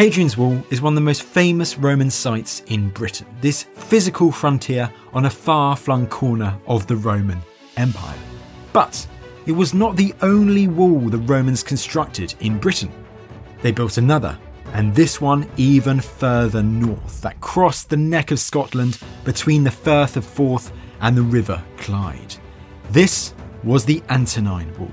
[0.00, 4.90] Hadrian's Wall is one of the most famous Roman sites in Britain, this physical frontier
[5.12, 7.38] on a far flung corner of the Roman
[7.76, 8.16] Empire.
[8.72, 9.06] But
[9.44, 12.90] it was not the only wall the Romans constructed in Britain.
[13.60, 14.38] They built another,
[14.72, 20.16] and this one even further north, that crossed the neck of Scotland between the Firth
[20.16, 22.36] of Forth and the River Clyde.
[22.88, 24.90] This was the Antonine Wall.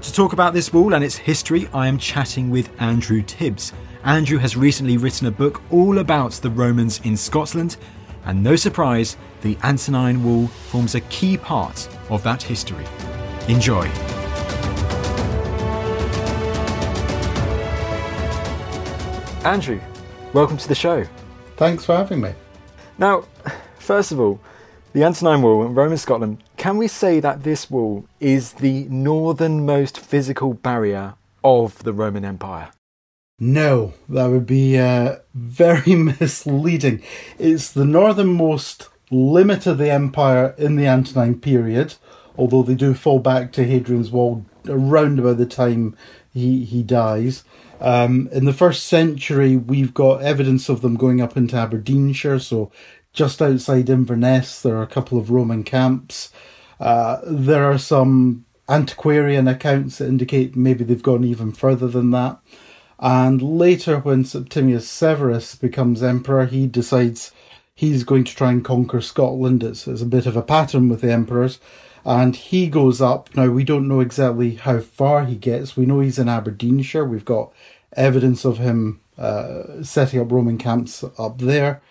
[0.00, 3.72] To talk about this wall and its history, I am chatting with Andrew Tibbs.
[4.04, 7.78] Andrew has recently written a book all about the Romans in Scotland,
[8.26, 12.84] and no surprise, the Antonine Wall forms a key part of that history.
[13.48, 13.86] Enjoy.
[19.42, 19.80] Andrew,
[20.34, 21.06] welcome to the show.
[21.56, 22.34] Thanks for having me.
[22.98, 23.24] Now,
[23.78, 24.38] first of all,
[24.92, 29.98] the Antonine Wall in Roman Scotland, can we say that this wall is the northernmost
[29.98, 32.68] physical barrier of the Roman Empire?
[33.46, 37.02] No, that would be uh, very misleading.
[37.38, 41.96] It's the northernmost limit of the empire in the Antonine period,
[42.38, 45.94] although they do fall back to Hadrian's Wall around about the time
[46.32, 47.44] he, he dies.
[47.82, 52.72] Um, in the first century, we've got evidence of them going up into Aberdeenshire, so
[53.12, 56.32] just outside Inverness, there are a couple of Roman camps.
[56.80, 62.40] Uh, there are some antiquarian accounts that indicate maybe they've gone even further than that.
[63.04, 67.32] And later, when Septimius Severus becomes emperor, he decides
[67.74, 69.62] he's going to try and conquer Scotland.
[69.62, 71.60] It's, it's a bit of a pattern with the emperors.
[72.06, 73.28] And he goes up.
[73.36, 75.76] Now, we don't know exactly how far he gets.
[75.76, 77.04] We know he's in Aberdeenshire.
[77.04, 77.52] We've got
[77.92, 81.82] evidence of him uh, setting up Roman camps up there.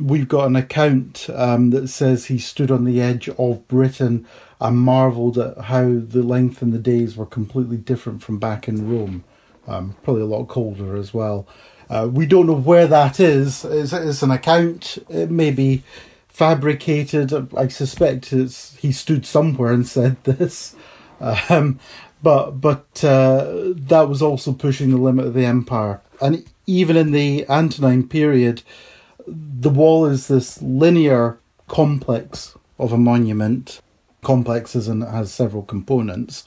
[0.00, 4.26] We've got an account um, that says he stood on the edge of Britain
[4.58, 8.90] and marvelled at how the length and the days were completely different from back in
[8.90, 9.24] Rome.
[9.66, 11.46] Um, probably a lot colder as well.
[11.88, 13.64] Uh, we don't know where that is.
[13.64, 14.98] It's, it's, an account.
[15.08, 15.82] It may be
[16.28, 17.54] fabricated.
[17.56, 20.74] I suspect it's, he stood somewhere and said this.
[21.20, 21.78] Um,
[22.22, 26.00] but but uh, that was also pushing the limit of the empire.
[26.20, 28.62] And even in the Antonine period,
[29.26, 33.80] the wall is this linear complex of a monument.
[34.22, 36.46] Complex as in has several components.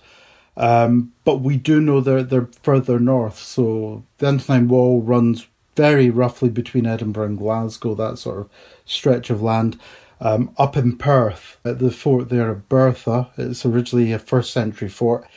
[0.57, 3.39] Um, but we do know they're they're further north.
[3.39, 8.49] So the Antonine Wall runs very roughly between Edinburgh and Glasgow, that sort of
[8.85, 9.79] stretch of land.
[10.21, 14.87] Um, up in Perth, at the fort there of Bertha, it's originally a first century
[14.87, 15.27] fort.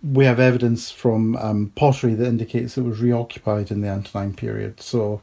[0.00, 4.80] We have evidence from um, pottery that indicates it was reoccupied in the Antonine period.
[4.80, 5.22] So,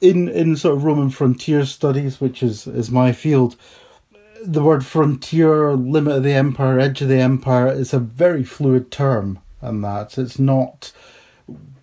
[0.00, 3.54] in in sort of Roman frontier studies, which is is my field,
[4.46, 8.90] the word frontier, limit of the empire, edge of the empire is a very fluid
[8.90, 10.92] term, and that it's not.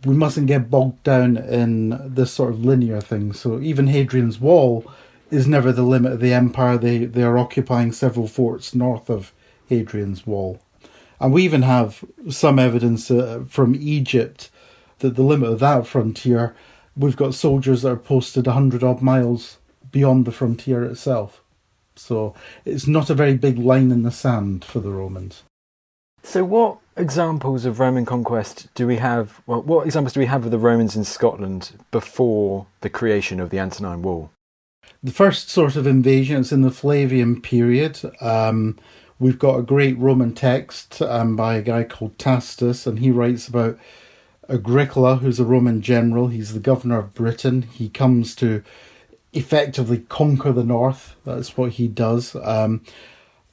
[0.05, 3.33] We mustn't get bogged down in this sort of linear thing.
[3.33, 4.85] So even Hadrian's Wall
[5.29, 6.77] is never the limit of the empire.
[6.77, 9.33] They they are occupying several forts north of
[9.67, 10.59] Hadrian's Wall,
[11.19, 14.49] and we even have some evidence uh, from Egypt
[14.99, 16.55] that the limit of that frontier.
[16.95, 19.57] We've got soldiers that are posted hundred odd miles
[19.91, 21.41] beyond the frontier itself.
[21.96, 22.34] So
[22.66, 25.44] it's not a very big line in the sand for the Romans.
[26.24, 29.41] So, what examples of Roman conquest do we have?
[29.47, 33.49] Well, what examples do we have of the Romans in Scotland before the creation of
[33.49, 34.32] the Antonine Wall?
[35.03, 37.99] The first sort of invasion is in the Flavian period.
[38.22, 38.78] Um,
[39.20, 43.47] we've got a great Roman text um, by a guy called Tacitus, and he writes
[43.47, 43.79] about
[44.47, 46.28] Agricola, who's a Roman general.
[46.28, 47.64] He's the governor of Britain.
[47.64, 48.64] He comes to
[49.33, 51.16] effectively conquer the north.
[51.25, 52.35] That's what he does.
[52.35, 52.81] Um,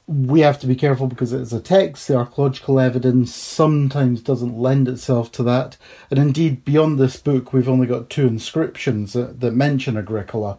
[0.09, 2.07] we have to be careful because it's a text.
[2.07, 5.77] The archaeological evidence sometimes doesn't lend itself to that.
[6.09, 10.57] And indeed, beyond this book, we've only got two inscriptions that, that mention Agricola,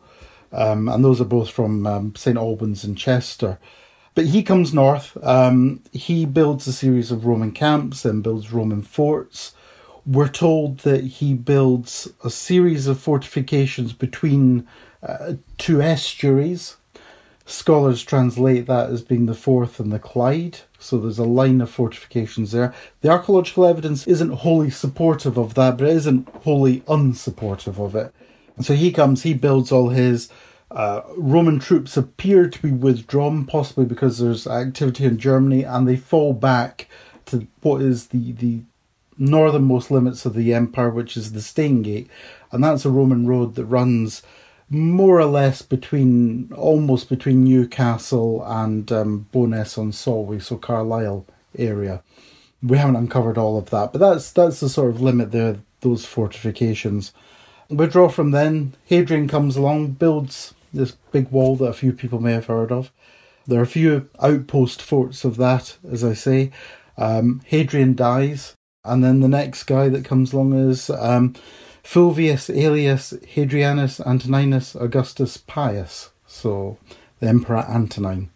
[0.53, 3.59] um, and those are both from um, St Albans and Chester.
[4.15, 5.17] But he comes north.
[5.23, 9.53] Um, he builds a series of Roman camps and builds Roman forts.
[10.07, 14.67] We're told that he builds a series of fortifications between
[15.03, 16.77] uh, two estuaries.
[17.47, 20.61] Scholars translate that as being the Forth and the Clyde.
[20.79, 22.73] So there's a line of fortifications there.
[23.01, 28.15] The archaeological evidence isn't wholly supportive of that, but it isn't wholly unsupportive of it.
[28.57, 30.29] And so he comes, he builds all his.
[30.71, 35.97] Uh, Roman troops appear to be withdrawn, possibly because there's activity in Germany, and they
[35.97, 36.87] fall back
[37.27, 38.61] to what is the, the
[39.19, 42.09] northernmost limits of the empire, which is the Stanegate.
[42.53, 44.23] And that's a Roman road that runs
[44.71, 51.27] more or less between almost between Newcastle and um, Bowness on Solway, so Carlisle
[51.59, 52.03] area.
[52.63, 55.59] We haven't uncovered all of that, but that's that's the sort of limit there.
[55.81, 57.13] Those fortifications.
[57.69, 58.75] We draw from then.
[58.85, 62.93] Hadrian comes along, builds this big wall that a few people may have heard of.
[63.47, 66.53] There are a few outpost forts of that, as I say.
[66.99, 71.35] Um, Hadrian dies, and then the next guy that comes along is um,
[71.83, 76.79] Fulvius Aelius Hadrianus Antoninus Augustus Pius, so
[77.21, 78.31] the Emperor Antonine.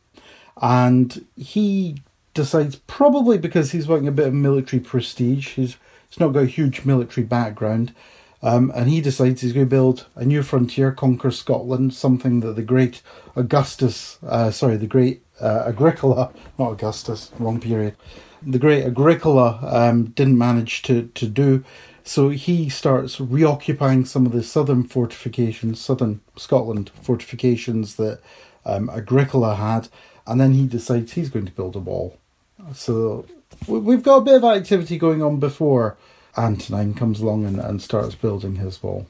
[0.60, 1.96] And he
[2.32, 5.76] decides, probably because he's wanting a bit of military prestige, he's,
[6.08, 7.94] he's not got a huge military background,
[8.42, 12.56] um, and he decides he's going to build a new frontier, conquer Scotland, something that
[12.56, 13.02] the great
[13.36, 17.96] Augustus, uh, sorry, the great uh, Agricola, not Augustus, wrong period,
[18.42, 21.64] the great Agricola um, didn't manage to, to do.
[22.04, 28.20] So he starts reoccupying some of the southern fortifications, southern Scotland fortifications that
[28.66, 29.88] um, Agricola had,
[30.26, 32.18] and then he decides he's going to build a wall.
[32.74, 33.26] So
[33.66, 35.96] we've got a bit of activity going on before
[36.36, 39.06] Antonine comes along and, and starts building his wall.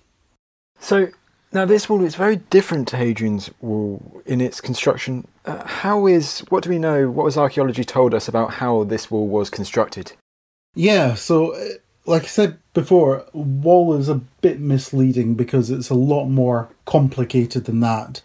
[0.79, 1.08] So
[1.52, 5.26] now this wall is very different to Hadrian's wall in its construction.
[5.44, 7.11] Uh, how is what do we know?
[7.11, 10.12] What has archaeology told us about how this wall was constructed?
[10.75, 11.56] Yeah, so
[12.06, 17.65] like I said before, wall is a bit misleading because it's a lot more complicated
[17.65, 18.21] than that.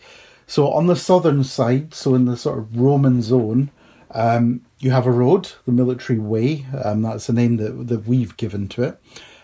[0.47, 3.71] So on the southern side, so in the sort of Roman zone,
[4.11, 6.65] um, you have a road, the military way.
[6.83, 9.01] Um, that's the name that that we've given to it.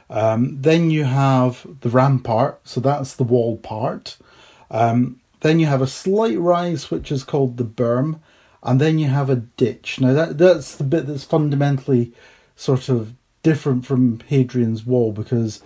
[0.10, 4.18] Um, then you have the rampart, so that's the wall part.
[4.72, 8.20] Um, then you have a slight rise, which is called the berm,
[8.64, 10.02] and then you have a ditch.
[10.02, 12.14] Now that that's the bit that's fundamentally
[12.56, 13.14] sort of
[13.46, 15.62] different from Hadrian's Wall because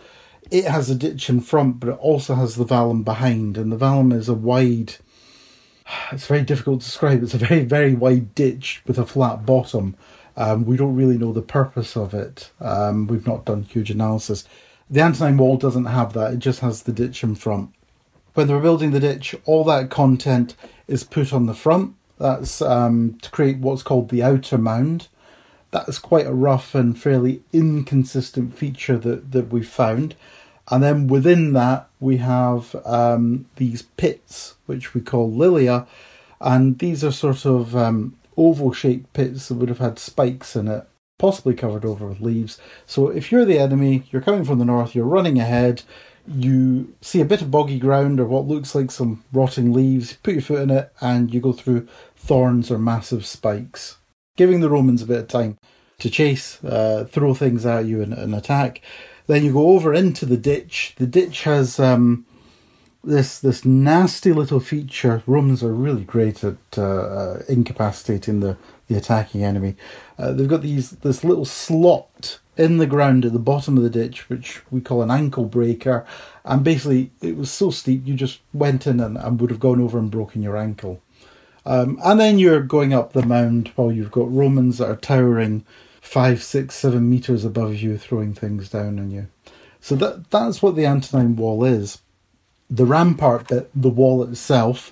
[0.52, 3.78] it has a ditch in front, but it also has the vallum behind, and the
[3.78, 4.96] vallum is a wide.
[6.12, 7.24] It's very difficult to describe.
[7.24, 9.96] It's a very very wide ditch with a flat bottom.
[10.36, 12.52] Um, we don't really know the purpose of it.
[12.60, 14.44] Um, we've not done huge analysis.
[14.90, 16.34] The Antonine Wall doesn't have that.
[16.34, 17.74] It just has the ditch in front.
[18.34, 20.56] When they were building the ditch, all that content
[20.88, 21.96] is put on the front.
[22.18, 25.08] That's um, to create what's called the outer mound
[25.72, 30.16] that's quite a rough and fairly inconsistent feature that, that we've found.
[30.72, 35.88] And then within that, we have um, these pits, which we call lilia,
[36.40, 40.68] and these are sort of um, oval shaped pits that would have had spikes in
[40.68, 40.88] it,
[41.18, 42.60] possibly covered over with leaves.
[42.86, 45.82] So if you're the enemy, you're coming from the north, you're running ahead,
[46.28, 50.36] you see a bit of boggy ground or what looks like some rotting leaves, put
[50.36, 53.98] your foot in it, and you go through thorns or massive spikes
[54.40, 55.58] giving the Romans a bit of time
[55.98, 58.82] to chase, uh, throw things at you and, and, attack.
[59.28, 60.94] Then you go over into the ditch.
[60.96, 62.26] The ditch has um,
[63.04, 65.24] this this nasty little feature.
[65.28, 68.56] Romans are really great at uh, uh, incapacitating the,
[68.88, 69.76] the attacking enemy.
[70.18, 73.90] Uh, they've got these this little slot in the ground at the bottom of the
[73.90, 76.06] ditch, which we call an ankle breaker.
[76.46, 79.82] And basically, it was so steep, you just went in and, and would have gone
[79.82, 81.02] over and broken your ankle.
[81.70, 85.64] Um, and then you're going up the mound while you've got Romans that are towering
[86.02, 89.28] five, six, seven meters above you, throwing things down on you.
[89.80, 92.02] So that that's what the Antonine Wall is.
[92.72, 94.92] The rampart bit, the wall itself,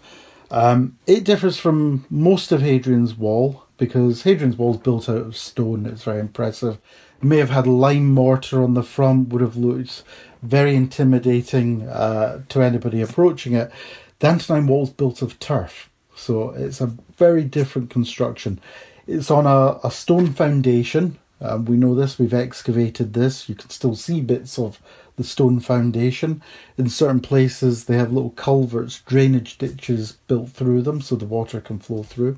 [0.51, 5.35] um, it differs from most of Hadrian's Wall because Hadrian's Wall is built out of
[5.35, 5.87] stone.
[5.87, 6.77] It's very impressive.
[7.19, 10.03] It may have had lime mortar on the front, would have looked
[10.43, 13.71] very intimidating uh, to anybody approaching it.
[14.19, 15.89] The Antonine Wall is built of turf.
[16.17, 18.59] So it's a very different construction.
[19.05, 21.17] It's on a, a stone foundation.
[21.39, 23.47] Um, we know this, we've excavated this.
[23.47, 24.81] You can still see bits of
[25.15, 26.41] the stone foundation.
[26.77, 31.61] In certain places, they have little culverts, drainage ditches built through them so the water
[31.61, 32.37] can flow through.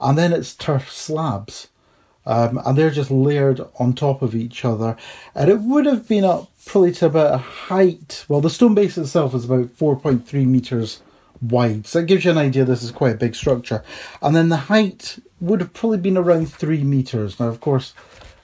[0.00, 1.68] And then it's turf slabs.
[2.24, 4.96] Um, and they're just layered on top of each other.
[5.34, 8.24] And it would have been up probably to about a height.
[8.28, 11.00] Well, the stone base itself is about 4.3 meters
[11.40, 11.86] wide.
[11.86, 13.82] So that gives you an idea this is quite a big structure.
[14.22, 17.38] And then the height would have probably been around three metres.
[17.38, 17.94] Now, of course,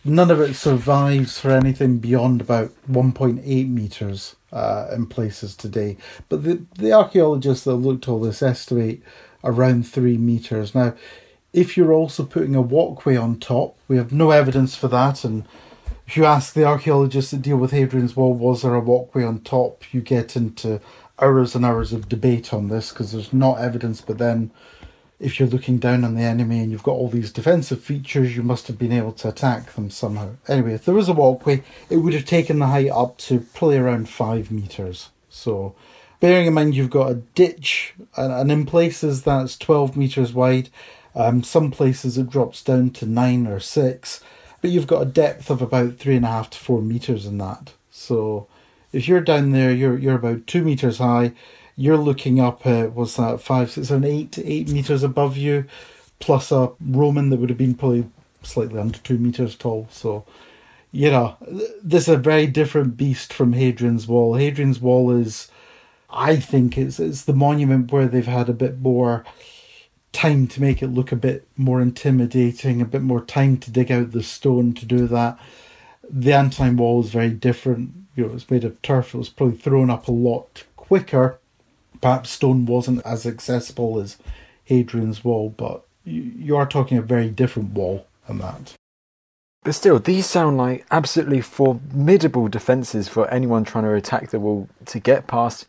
[0.04, 5.96] none of it survives for anything beyond about 1.8 metres uh, in places today.
[6.28, 9.02] But the, the archaeologists that looked at all this estimate
[9.42, 10.74] around three metres.
[10.74, 10.94] Now,
[11.52, 15.24] if you're also putting a walkway on top, we have no evidence for that.
[15.24, 15.44] And
[16.06, 19.40] if you ask the archaeologists that deal with Hadrian's Wall, was there a walkway on
[19.40, 19.92] top?
[19.92, 20.80] You get into
[21.18, 24.00] hours and hours of debate on this because there's not evidence.
[24.00, 24.50] But then,
[25.20, 28.42] if you're looking down on the enemy and you've got all these defensive features, you
[28.42, 30.30] must have been able to attack them somehow.
[30.48, 33.78] Anyway, if there was a walkway, it would have taken the height up to probably
[33.78, 35.10] around five meters.
[35.28, 35.74] So,
[36.20, 40.68] bearing in mind you've got a ditch, and, in places that's 12 meters wide,
[41.14, 44.20] um, some places it drops down to nine or six,
[44.60, 47.38] but you've got a depth of about three and a half to four meters in
[47.38, 47.72] that.
[47.90, 48.48] So,
[48.94, 51.32] if you're down there, you're you're about two meters high.
[51.76, 55.64] You're looking up at what's that five, six, seven, eight, eight meters above you,
[56.20, 58.08] plus a Roman that would have been probably
[58.42, 59.88] slightly under two meters tall.
[59.90, 60.24] So,
[60.92, 61.36] you know,
[61.82, 64.34] this is a very different beast from Hadrian's Wall.
[64.34, 65.50] Hadrian's Wall is,
[66.08, 69.24] I think, it's it's the monument where they've had a bit more
[70.12, 73.90] time to make it look a bit more intimidating, a bit more time to dig
[73.90, 75.36] out the stone to do that.
[76.08, 79.14] The Antonine Wall is very different you know, it was made of turf.
[79.14, 81.38] It was probably thrown up a lot quicker.
[82.00, 84.18] Perhaps stone wasn't as accessible as
[84.64, 88.74] Hadrian's Wall, but you, you are talking a very different wall than that.
[89.64, 94.68] But still, these sound like absolutely formidable defences for anyone trying to attack the wall
[94.86, 95.66] to get past.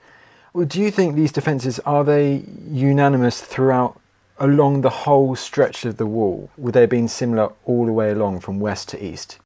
[0.54, 4.00] Well, do you think these defences are they unanimous throughout
[4.38, 6.50] along the whole stretch of the wall?
[6.58, 9.40] Would they have been similar all the way along from west to east?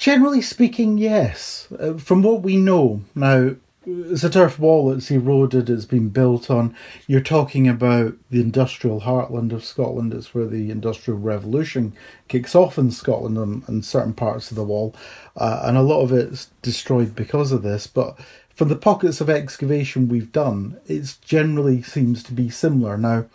[0.00, 1.68] Generally speaking, yes.
[1.78, 6.50] Uh, from what we know now, it's a turf wall that's eroded, it's been built
[6.50, 6.74] on.
[7.06, 10.14] You're talking about the industrial heartland of Scotland.
[10.14, 11.92] It's where the Industrial Revolution
[12.28, 14.94] kicks off in Scotland and, and certain parts of the wall.
[15.36, 17.86] Uh, and a lot of it's destroyed because of this.
[17.86, 22.96] But from the pockets of excavation we've done, it generally seems to be similar.
[22.96, 23.26] Now,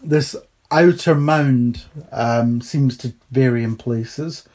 [0.00, 0.36] this
[0.70, 4.48] outer mound um, seems to vary in places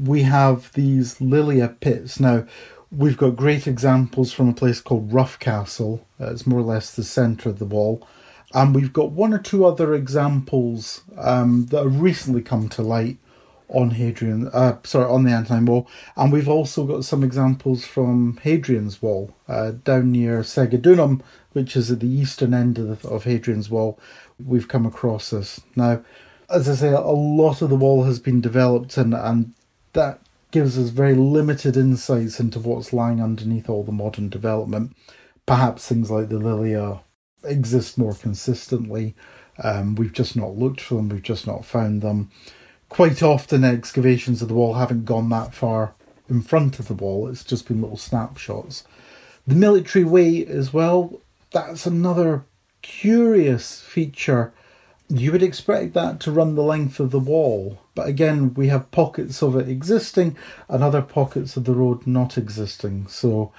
[0.00, 2.18] we have these Lilia pits.
[2.20, 2.46] Now,
[2.90, 6.00] we've got great examples from a place called Roughcastle.
[6.20, 8.06] Uh, it's more or less the centre of the wall.
[8.52, 13.18] And we've got one or two other examples um, that have recently come to light
[13.68, 15.88] on Hadrian, uh, sorry, on the Antonine Wall.
[16.16, 21.20] And we've also got some examples from Hadrian's Wall uh, down near Segedunum,
[21.52, 23.96] which is at the eastern end of, the, of Hadrian's Wall.
[24.44, 25.60] We've come across this.
[25.76, 26.02] Now,
[26.48, 29.54] as I say, a lot of the wall has been developed and, and
[29.92, 30.20] that
[30.50, 34.96] gives us very limited insights into what's lying underneath all the modern development.
[35.46, 37.00] Perhaps things like the Lilia
[37.44, 39.14] exist more consistently.
[39.62, 42.30] Um, we've just not looked for them, we've just not found them.
[42.88, 45.94] Quite often, excavations of the wall haven't gone that far
[46.28, 48.84] in front of the wall, it's just been little snapshots.
[49.46, 51.20] The military way, as well,
[51.52, 52.44] that's another
[52.82, 54.52] curious feature
[55.10, 58.90] you would expect that to run the length of the wall, but again, we have
[58.92, 60.36] pockets of it existing
[60.68, 63.08] and other pockets of the road not existing.
[63.08, 63.52] So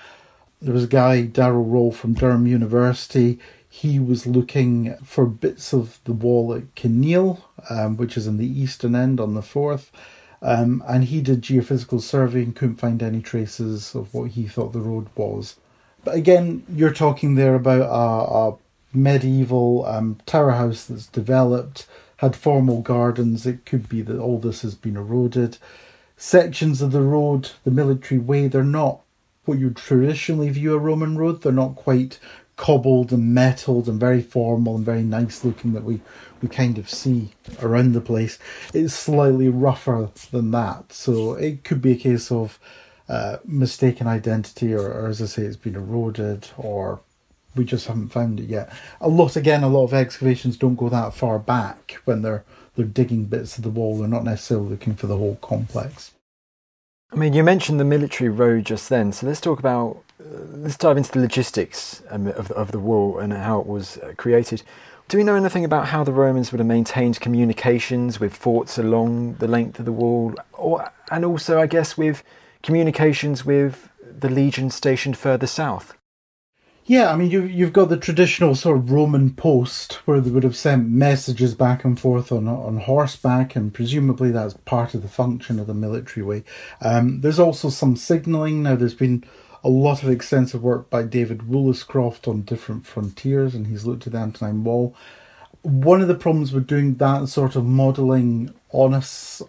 [0.62, 3.38] there was a guy, Darrell Rohl from Durham University.
[3.68, 8.62] He was looking for bits of the wall at Kinneil, um, which is in the
[8.62, 9.92] eastern end on the Forth.
[10.42, 14.72] Um, and he did geophysical survey and couldn't find any traces of what he thought
[14.72, 15.58] the road was.
[16.04, 18.58] But again, you're talking there about a, a
[18.94, 23.46] medieval um, tower house that's developed, had formal gardens.
[23.46, 25.58] It could be that all this has been eroded.
[26.18, 29.02] Sections of the road, the military way, they're not
[29.46, 31.42] what you'd traditionally view a Roman road.
[31.42, 32.20] They're not quite
[32.58, 36.00] cobbled and metalled and very formal and very nice looking that we,
[36.44, 37.30] we kind of see
[37.60, 38.38] around the place.
[38.72, 40.94] It's slightly rougher than that.
[40.94, 42.60] So it could be a case of
[43.10, 47.00] uh, mistaken identity, or, or as I say, it's been eroded, or
[47.56, 48.72] we just haven't found it yet.
[49.00, 52.44] A lot again, a lot of excavations don't go that far back when they're
[52.76, 53.98] they're digging bits of the wall.
[53.98, 56.14] They're not necessarily looking for the whole complex.
[57.12, 60.78] I mean, you mentioned the military road just then, so let's talk about uh, let's
[60.78, 64.14] dive into the logistics um, of the, of the wall and how it was uh,
[64.16, 64.64] created.
[65.10, 69.36] Do we know anything about how the Romans would have maintained communications with forts along
[69.36, 72.24] the length of the wall, or and also, I guess, with
[72.64, 75.98] communications with the legion stationed further south?
[76.86, 80.44] Yeah, I mean, you've, you've got the traditional sort of Roman post where they would
[80.44, 85.08] have sent messages back and forth on, on horseback, and presumably that's part of the
[85.08, 86.44] function of the military way.
[86.82, 88.64] Um, there's also some signalling.
[88.64, 89.24] Now, there's been
[89.64, 94.14] a lot of extensive work by David Woolliscroft on different frontiers, and he's looked at
[94.14, 94.96] the Antonine Wall.
[95.62, 99.04] One of the problems with doing that sort of modelling on a,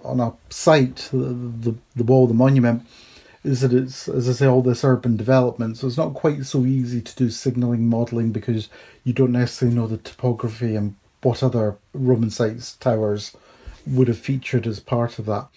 [0.04, 2.86] on a site, the, the, the wall, the monument,
[3.44, 5.76] is that it's, as I say, all this urban development.
[5.76, 8.68] So it's not quite so easy to do signalling modelling because
[9.04, 13.36] you don't necessarily know the topography and what other Roman sites, towers
[13.86, 15.48] would have featured as part of that.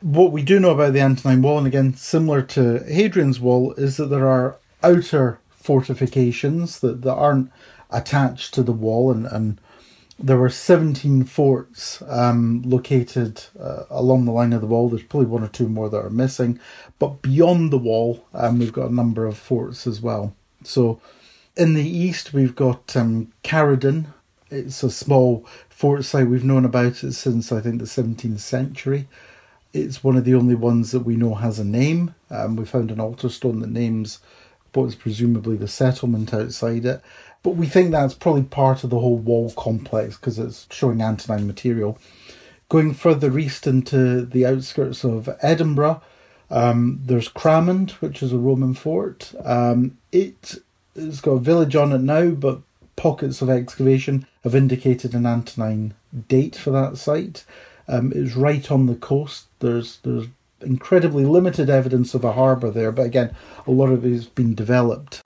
[0.00, 3.96] What we do know about the Antonine Wall, and again, similar to Hadrian's Wall, is
[3.96, 7.50] that there are outer fortifications that, that aren't
[7.90, 9.60] attached to the wall, and, and
[10.18, 14.88] there were 17 forts um, located uh, along the line of the wall.
[14.88, 16.58] There's probably one or two more that are missing,
[16.98, 20.34] but beyond the wall, um, we've got a number of forts as well.
[20.64, 21.00] So
[21.56, 23.32] in the east, we've got um.
[24.48, 26.28] It's a small fort site.
[26.28, 29.08] We've known about it since I think the 17th century.
[29.72, 32.14] It's one of the only ones that we know has a name.
[32.30, 34.20] Um, we found an altar stone that names
[34.72, 37.02] what is presumably the settlement outside it.
[37.46, 41.46] But we think that's probably part of the whole wall complex because it's showing Antonine
[41.46, 41.96] material.
[42.68, 46.02] Going further east into the outskirts of Edinburgh,
[46.50, 49.32] um, there's Cramond, which is a Roman fort.
[49.44, 50.56] Um, it
[50.96, 52.62] has got a village on it now, but
[52.96, 55.94] pockets of excavation have indicated an Antonine
[56.26, 57.44] date for that site.
[57.86, 59.46] Um, it's right on the coast.
[59.60, 60.26] There's there's
[60.62, 63.36] incredibly limited evidence of a harbour there, but again,
[63.68, 65.22] a lot of it has been developed.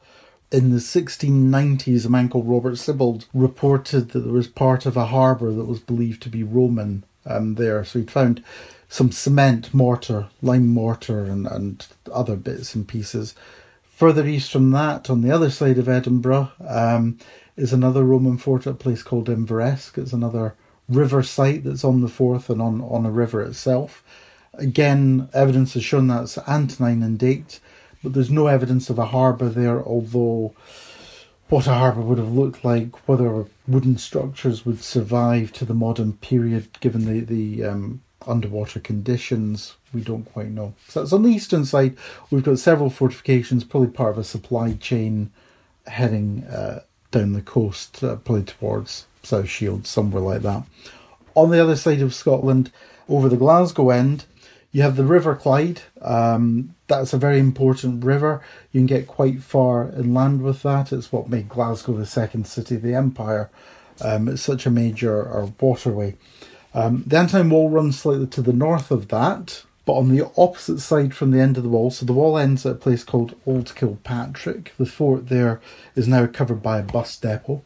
[0.52, 5.06] In the 1690s, a man called Robert Sibbald reported that there was part of a
[5.06, 7.84] harbour that was believed to be Roman um, there.
[7.84, 8.42] So he'd found
[8.88, 13.36] some cement mortar, lime mortar, and, and other bits and pieces.
[13.84, 17.18] Further east from that, on the other side of Edinburgh, um,
[17.56, 19.98] is another Roman fort at a place called Inveresk.
[19.98, 20.54] It's another
[20.88, 24.02] river site that's on the Forth and on, on a river itself.
[24.54, 27.60] Again, evidence has shown that's Antonine in date,
[28.02, 30.54] but there's no evidence of a harbour there, although
[31.48, 36.12] what a harbour would have looked like, whether wooden structures would survive to the modern
[36.14, 40.74] period given the, the um, underwater conditions, we don't quite know.
[40.88, 41.96] So that's on the eastern side.
[42.30, 45.32] We've got several fortifications, probably part of a supply chain
[45.86, 50.62] heading uh, down the coast, uh, probably towards South Shield, somewhere like that.
[51.34, 52.70] On the other side of Scotland,
[53.08, 54.24] over the Glasgow end,
[54.72, 55.82] you have the River Clyde.
[56.00, 58.42] Um, that's a very important river.
[58.72, 60.92] You can get quite far inland with that.
[60.92, 63.50] It's what made Glasgow the second city of the empire.
[64.00, 66.16] Um, it's such a major or waterway.
[66.72, 70.78] Um, the Antonine Wall runs slightly to the north of that, but on the opposite
[70.78, 71.90] side from the end of the wall.
[71.90, 74.72] So the wall ends at a place called Old Kilpatrick.
[74.78, 75.60] The fort there
[75.96, 77.62] is now covered by a bus depot.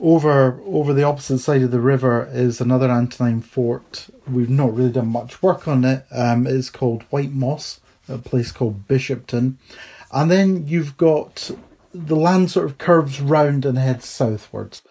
[0.00, 4.08] Over over the opposite side of the river is another Antonine fort.
[4.30, 6.06] We've not really done much work on it.
[6.12, 9.56] Um, it's called White Moss, a place called Bishopton,
[10.12, 11.50] and then you've got
[11.92, 14.82] the land sort of curves round and heads southwards.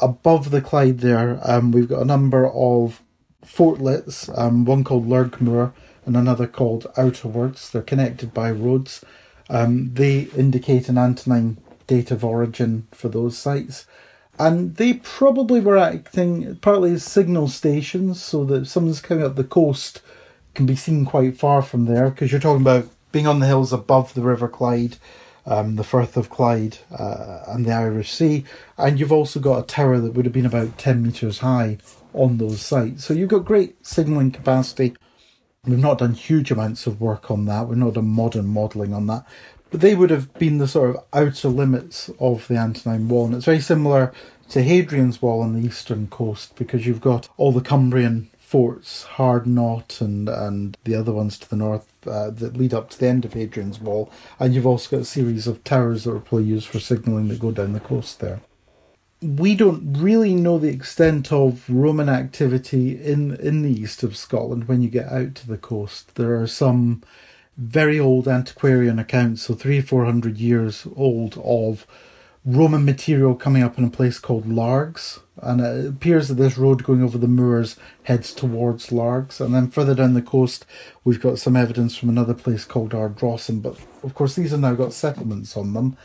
[0.00, 3.02] Above the Clyde, there, um, we've got a number of
[3.44, 4.28] fortlets.
[4.36, 5.72] Um, one called Lurg Moor
[6.06, 7.70] and another called Outerwards.
[7.70, 9.04] They're connected by roads.
[9.48, 13.86] Um, they indicate an Antonine date of origin for those sites
[14.40, 19.44] and they probably were acting partly as signal stations so that someone's coming up the
[19.44, 20.00] coast
[20.54, 23.70] can be seen quite far from there because you're talking about being on the hills
[23.70, 24.96] above the River Clyde,
[25.44, 28.44] um, the Firth of Clyde, uh, and the Irish Sea,
[28.78, 31.76] and you've also got a tower that would have been about 10 metres high
[32.14, 33.04] on those sites.
[33.04, 34.96] So you've got great signalling capacity.
[35.66, 37.68] We've not done huge amounts of work on that.
[37.68, 39.26] We've not done modern modelling on that.
[39.70, 43.26] But they would have been the sort of outer limits of the Antonine Wall.
[43.26, 44.12] And it's very similar
[44.50, 50.00] to Hadrian's Wall on the eastern coast because you've got all the Cumbrian forts, Hardknott
[50.00, 53.24] and, and the other ones to the north uh, that lead up to the end
[53.24, 54.10] of Hadrian's Wall.
[54.40, 57.38] And you've also got a series of towers that were probably used for signalling that
[57.38, 58.40] go down the coast there.
[59.22, 64.66] We don't really know the extent of Roman activity in, in the east of Scotland
[64.66, 66.16] when you get out to the coast.
[66.16, 67.04] There are some
[67.56, 71.86] very old antiquarian accounts, so three, four hundred years old, of
[72.44, 75.20] Roman material coming up in a place called Largs.
[75.42, 79.40] And it appears that this road going over the moors heads towards Largs.
[79.40, 80.64] And then further down the coast,
[81.04, 83.60] we've got some evidence from another place called Ardrossan.
[83.60, 85.96] But of course, these have now got settlements on them,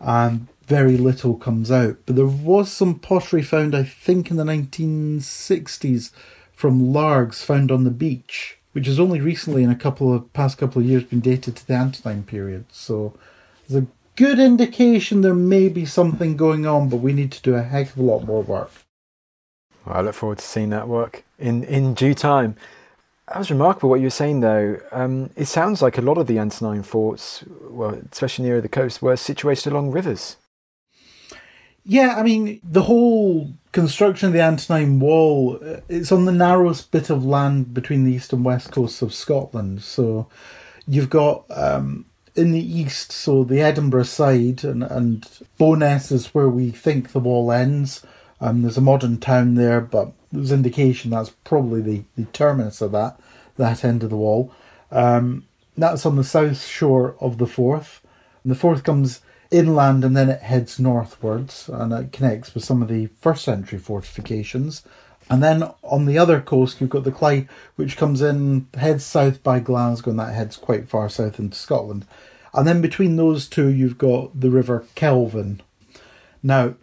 [0.00, 1.96] and very little comes out.
[2.06, 6.12] But there was some pottery found, I think, in the 1960s
[6.52, 10.58] from Largs found on the beach which has only recently, in a couple of past
[10.58, 12.64] couple of years, been dated to the Antonine period.
[12.70, 13.14] So
[13.68, 17.54] there's a good indication there may be something going on, but we need to do
[17.54, 18.70] a heck of a lot more work.
[19.84, 22.56] Well, I look forward to seeing that work in, in due time.
[23.28, 24.80] That was remarkable what you were saying, though.
[24.90, 29.00] Um, it sounds like a lot of the Antonine forts, well, especially near the coast,
[29.00, 30.36] were situated along rivers.
[31.84, 36.90] Yeah, I mean, the whole construction of the Antonine Wall, uh, it's on the narrowest
[36.90, 39.82] bit of land between the east and west coasts of Scotland.
[39.82, 40.28] So
[40.86, 45.22] you've got um, in the east, so the Edinburgh side, and, and
[45.58, 48.04] Bo'ness is where we think the wall ends.
[48.40, 52.92] Um, there's a modern town there, but there's indication that's probably the, the terminus of
[52.92, 53.18] that
[53.56, 54.52] that end of the wall.
[54.90, 58.00] Um, that's on the south shore of the Forth.
[58.42, 62.82] And the Forth comes inland and then it heads northwards and it connects with some
[62.82, 64.82] of the first century fortifications.
[65.28, 69.42] And then on the other coast, you've got the Clyde, which comes in, heads south
[69.42, 72.04] by Glasgow, and that heads quite far south into Scotland.
[72.52, 75.60] And then between those two, you've got the River Kelvin.
[76.42, 76.74] Now,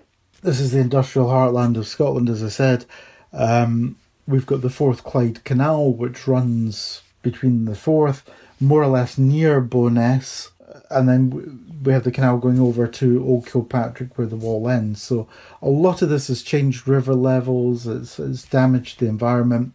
[0.41, 2.85] this is the industrial heartland of Scotland, as I said.
[3.33, 8.29] Um, we've got the Forth Clyde Canal, which runs between the Forth,
[8.61, 10.51] more or less near Bo'ness,
[10.89, 15.01] and then we have the canal going over to Old Kilpatrick where the wall ends.
[15.01, 15.27] So
[15.61, 19.73] a lot of this has changed river levels, it's, it's damaged the environment.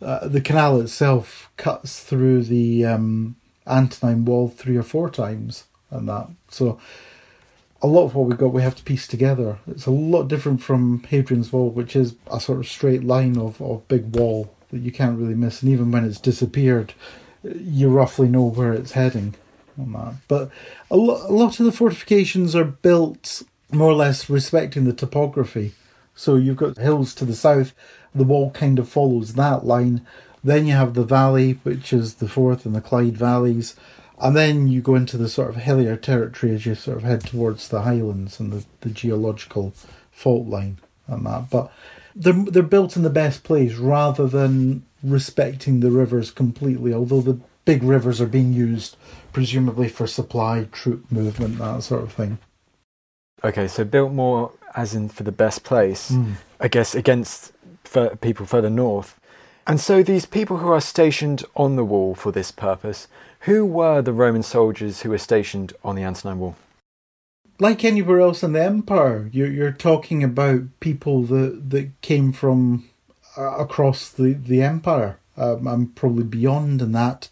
[0.00, 6.08] Uh, the canal itself cuts through the um, Antonine Wall three or four times, and
[6.08, 6.28] that.
[6.50, 6.78] So
[7.82, 9.58] a lot of what we've got we have to piece together.
[9.66, 13.60] It's a lot different from Hadrian's Wall, which is a sort of straight line of,
[13.60, 16.92] of big wall that you can't really miss, and even when it's disappeared,
[17.42, 19.34] you roughly know where it's heading
[19.78, 20.14] on that.
[20.28, 20.50] But
[20.90, 25.72] a, lo- a lot of the fortifications are built more or less respecting the topography.
[26.14, 27.74] So you've got hills to the south,
[28.14, 30.06] the wall kind of follows that line.
[30.42, 33.76] Then you have the valley, which is the Forth and the Clyde valleys.
[34.20, 37.20] And then you go into the sort of hillier territory as you sort of head
[37.20, 39.74] towards the highlands and the, the geological
[40.10, 41.50] fault line and that.
[41.50, 41.72] But
[42.16, 47.38] they're, they're built in the best place rather than respecting the rivers completely, although the
[47.64, 48.96] big rivers are being used
[49.38, 52.38] presumably for supply, troop movement, that sort of thing.
[53.44, 56.34] Okay, so built more as in for the best place, mm.
[56.58, 57.52] I guess, against
[58.20, 59.16] people further north.
[59.64, 63.06] And so these people who are stationed on the wall for this purpose,
[63.42, 66.56] who were the Roman soldiers who were stationed on the Antonine Wall?
[67.60, 72.88] Like anywhere else in the empire, you're, you're talking about people that, that came from
[73.36, 77.28] uh, across the, the empire um, and probably beyond and that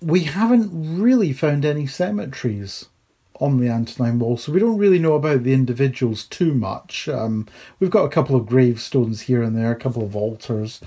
[0.00, 2.86] we haven't really found any cemeteries
[3.40, 7.08] on the Antonine Wall, so we don't really know about the individuals too much.
[7.08, 7.46] Um,
[7.78, 10.80] we've got a couple of gravestones here and there, a couple of altars.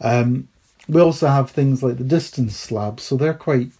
[0.00, 0.48] Um,
[0.88, 3.72] we also have things like the distance slabs, so they're quite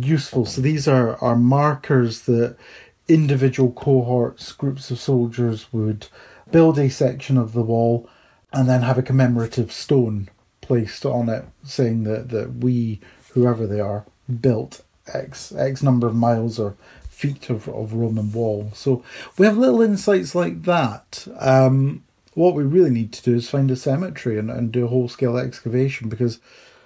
[0.00, 0.46] useful.
[0.46, 2.56] So these are, are markers that
[3.08, 6.06] individual cohorts, groups of soldiers would
[6.50, 8.08] build a section of the wall
[8.52, 10.28] and then have a commemorative stone
[10.60, 13.00] placed on it saying that, that we,
[13.32, 14.06] whoever they are,
[14.40, 14.82] built
[15.12, 18.70] X X number of miles or feet of, of Roman wall.
[18.74, 19.04] So
[19.38, 21.26] we have little insights like that.
[21.38, 22.02] Um,
[22.34, 25.08] what we really need to do is find a cemetery and, and do a whole
[25.08, 26.40] scale excavation because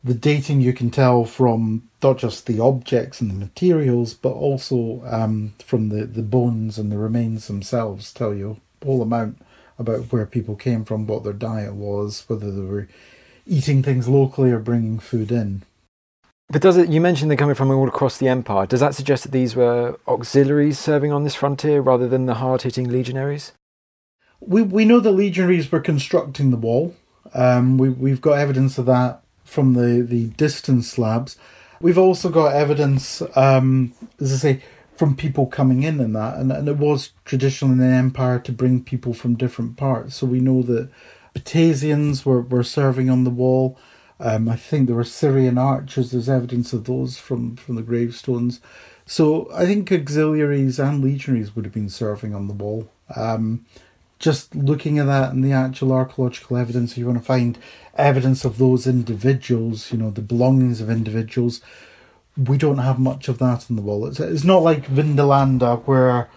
[0.04, 5.02] the dating you can tell from not just the objects and the materials, but also
[5.06, 9.40] um, from the, the bones and the remains themselves tell you a whole amount
[9.78, 12.88] about where people came from, what their diet was, whether they were
[13.46, 15.62] eating things locally or bringing food in.
[16.50, 16.88] But does it?
[16.88, 18.66] You mentioned they're coming from all across the empire.
[18.66, 22.88] Does that suggest that these were auxiliaries serving on this frontier rather than the hard-hitting
[22.88, 23.52] legionaries?
[24.40, 26.96] We we know the legionaries were constructing the wall.
[27.34, 31.36] Um, we we've got evidence of that from the the distance slabs.
[31.80, 34.62] We've also got evidence, um, as I say,
[34.96, 38.52] from people coming in and that, and, and it was traditional in the empire to
[38.52, 40.16] bring people from different parts.
[40.16, 40.88] So we know that
[41.36, 43.78] Baetasians were, were serving on the wall.
[44.20, 46.10] Um, I think there were Syrian archers.
[46.10, 48.60] There's evidence of those from, from the gravestones.
[49.06, 52.90] So I think auxiliaries and legionaries would have been serving on the wall.
[53.14, 53.64] Um,
[54.18, 57.56] just looking at that and the actual archaeological evidence, you want to find
[57.94, 61.60] evidence of those individuals, you know, the belongings of individuals.
[62.36, 64.06] We don't have much of that in the wall.
[64.06, 66.28] It's, it's not like Vindolanda where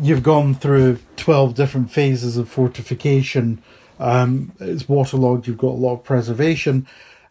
[0.00, 3.62] you've gone through 12 different phases of fortification.
[4.00, 6.86] Um, it's waterlogged, you've got a lot of preservation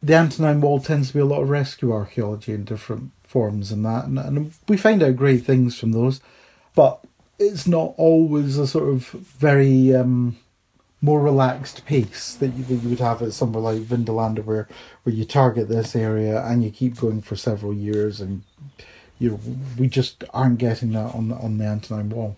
[0.05, 3.83] the Antonine Wall tends to be a lot of rescue archaeology in different forms and
[3.85, 6.21] that, and, and we find out great things from those,
[6.75, 7.03] but
[7.39, 10.37] it's not always a sort of very um,
[11.01, 14.67] more relaxed pace that you, that you would have at somewhere like Vindolanda, where
[15.03, 18.43] where you target this area and you keep going for several years, and
[19.17, 19.39] you
[19.77, 22.37] we just aren't getting that on on the Antonine Wall.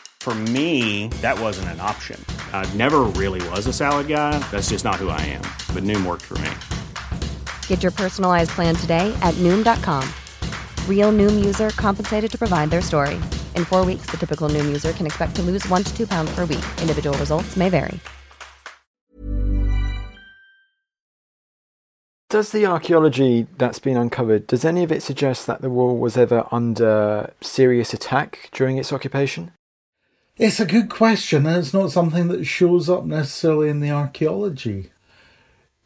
[0.21, 2.23] For me, that wasn't an option.
[2.53, 4.37] I never really was a salad guy.
[4.51, 5.41] That's just not who I am.
[5.73, 6.51] But Noom worked for me.
[7.65, 10.07] Get your personalized plan today at Noom.com.
[10.87, 13.15] Real Noom user compensated to provide their story.
[13.55, 16.29] In four weeks, the typical Noom user can expect to lose one to two pounds
[16.35, 16.65] per week.
[16.79, 17.99] Individual results may vary.
[22.29, 26.15] Does the archaeology that's been uncovered, does any of it suggest that the wall was
[26.15, 29.51] ever under serious attack during its occupation?
[30.41, 34.89] It's a good question, and it's not something that shows up necessarily in the archaeology.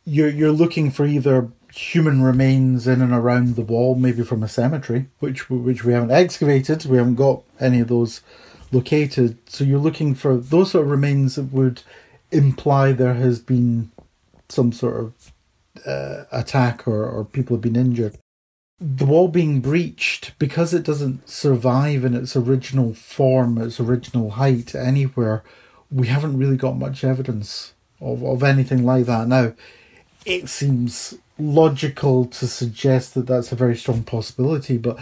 [0.05, 4.47] You're you're looking for either human remains in and around the wall, maybe from a
[4.47, 6.85] cemetery, which which we haven't excavated.
[6.85, 8.21] We haven't got any of those
[8.71, 9.37] located.
[9.49, 11.83] So you're looking for those sort of remains that would
[12.31, 13.91] imply there has been
[14.47, 15.33] some sort of
[15.85, 18.17] uh, attack or, or people have been injured.
[18.79, 24.75] The wall being breached, because it doesn't survive in its original form, its original height
[24.75, 25.43] anywhere,
[25.89, 29.27] we haven't really got much evidence of, of anything like that.
[29.29, 29.53] Now,
[30.25, 34.97] it seems logical to suggest that that's a very strong possibility, but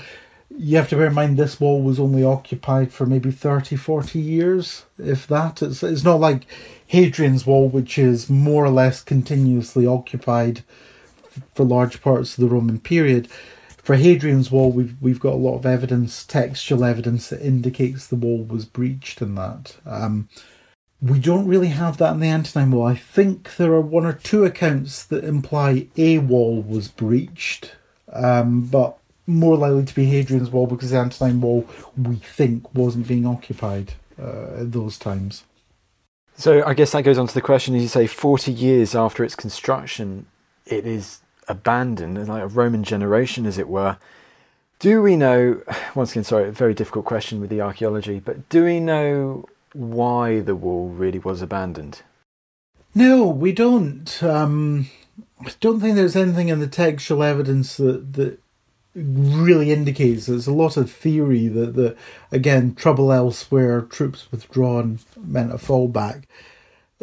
[0.55, 4.19] you have to bear in mind this wall was only occupied for maybe 30, 40
[4.19, 5.62] years, if that.
[5.63, 6.45] It's, it's not like
[6.86, 10.63] Hadrian's Wall, which is more or less continuously occupied
[11.55, 13.27] for large parts of the Roman period.
[13.84, 18.15] For Hadrian's Wall, we've we've got a lot of evidence, textual evidence that indicates the
[18.15, 19.76] wall was breached in that.
[19.86, 20.30] Um,
[21.02, 22.88] we don't really have that in the Antonine Wall.
[22.88, 27.76] I think there are one or two accounts that imply a wall was breached,
[28.13, 31.67] um, but more likely to be Hadrian's Wall because the Antonine Wall,
[31.98, 35.43] we think, wasn't being occupied uh, at those times.
[36.38, 39.26] So I guess that goes on to the question: as you say, forty years after
[39.26, 40.28] its construction,
[40.65, 43.97] it is abandoned, like a Roman generation, as it were.
[44.79, 45.62] Do we know?
[45.95, 50.39] Once again, sorry, a very difficult question with the archaeology, but do we know why
[50.39, 52.01] the wall really was abandoned?
[52.95, 54.21] No, we don't.
[54.21, 54.88] Um,
[55.41, 58.39] I don't think there's anything in the textual evidence that that
[58.95, 61.95] really indicates there's a lot of theory that the
[62.32, 66.23] again trouble elsewhere, troops withdrawn meant a fallback.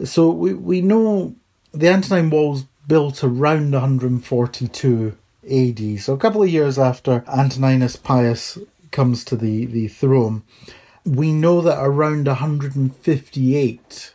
[0.05, 1.35] So we we know
[1.73, 5.17] the Antonine walls built around 142
[5.49, 8.59] AD, so a couple of years after Antoninus Pius
[8.91, 10.43] comes to the, the throne.
[11.05, 14.15] We know that around 158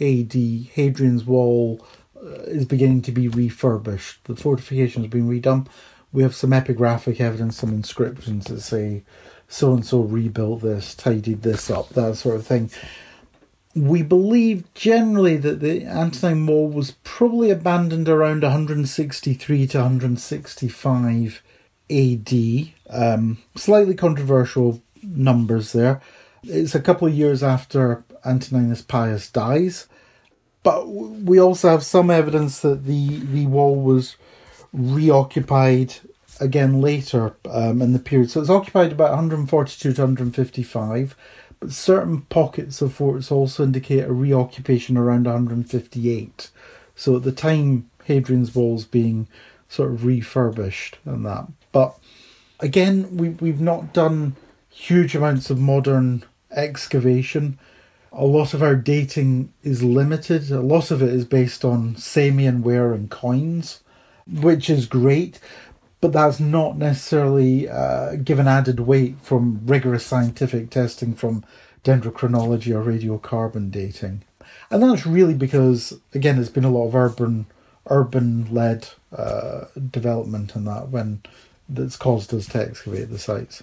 [0.00, 4.24] AD, Hadrian's Wall uh, is beginning to be refurbished.
[4.24, 5.66] The fortification has been redone.
[6.10, 9.02] We have some epigraphic evidence, some inscriptions that say
[9.48, 12.70] so and so rebuilt this, tidied this up, that sort of thing
[13.74, 21.42] we believe generally that the Antonine Wall was probably abandoned around 163 to 165
[21.90, 22.32] AD.
[22.90, 26.00] Um, slightly controversial numbers there.
[26.44, 29.88] It's a couple of years after Antoninus Pius dies,
[30.62, 34.16] but we also have some evidence that the, the wall was
[34.72, 35.94] reoccupied
[36.40, 38.30] again later um, in the period.
[38.30, 41.16] So it's occupied about 142 to 155
[41.60, 46.50] but certain pockets of forts also indicate a reoccupation around 158.
[46.94, 49.28] So at the time Hadrian's Wall's being
[49.68, 51.46] sort of refurbished and that.
[51.72, 51.98] But
[52.60, 54.36] again, we, we've not done
[54.70, 57.58] huge amounts of modern excavation.
[58.12, 60.50] A lot of our dating is limited.
[60.50, 63.80] A lot of it is based on Samian ware and coins,
[64.26, 65.40] which is great,
[66.04, 71.42] but that's not necessarily uh, given added weight from rigorous scientific testing from
[71.82, 74.22] dendrochronology or radiocarbon dating.
[74.70, 77.46] And that's really because, again, there's been a lot of urban
[77.88, 81.22] urban led uh, development in that when
[81.70, 83.62] that's caused us to excavate the sites.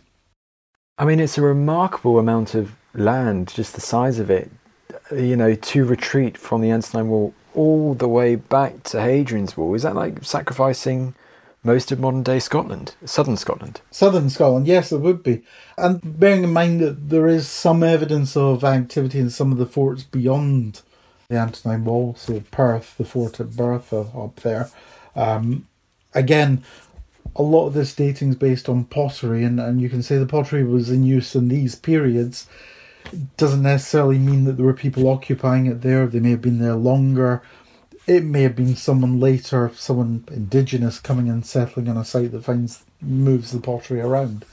[0.97, 4.49] I mean, it's a remarkable amount of land, just the size of it,
[5.11, 9.75] you know, to retreat from the Antonine Wall all the way back to Hadrian's Wall.
[9.75, 11.13] Is that like sacrificing
[11.63, 13.81] most of modern day Scotland, southern Scotland?
[13.91, 15.43] Southern Scotland, yes, it would be.
[15.77, 19.65] And bearing in mind that there is some evidence of activity in some of the
[19.65, 20.81] forts beyond
[21.29, 24.69] the Antonine Wall, so Perth, the fort at Bertha up there.
[25.15, 25.67] Um,
[26.13, 26.63] again,
[27.35, 30.25] a lot of this dating is based on pottery, and, and you can say the
[30.25, 32.47] pottery was in use in these periods.
[33.13, 36.05] It Doesn't necessarily mean that there were people occupying it there.
[36.07, 37.41] They may have been there longer.
[38.07, 42.43] It may have been someone later, someone indigenous coming and settling on a site that
[42.43, 44.45] finds moves the pottery around.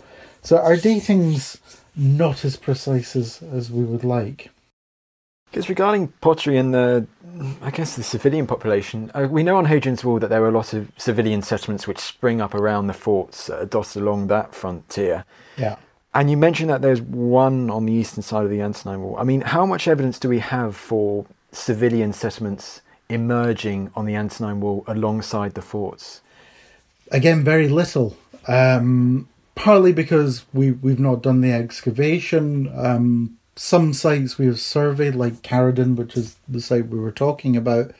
[0.42, 1.58] So our dating's
[1.96, 4.50] not as precise as, as we would like.
[5.50, 7.06] Because regarding pottery and the,
[7.62, 10.52] I guess the civilian population, uh, we know on Hadrian's Wall that there are a
[10.52, 15.24] lot of civilian settlements which spring up around the forts uh, dotted along that frontier.
[15.56, 15.76] Yeah.
[16.14, 19.16] And you mentioned that there's one on the eastern side of the Antonine Wall.
[19.18, 24.60] I mean, how much evidence do we have for civilian settlements emerging on the Antonine
[24.60, 26.20] Wall alongside the forts?
[27.10, 28.16] Again, very little.
[28.46, 32.70] Um, partly because we we've not done the excavation.
[32.74, 37.56] Um, some sites we have surveyed, like Carriden, which is the site we were talking
[37.56, 37.90] about.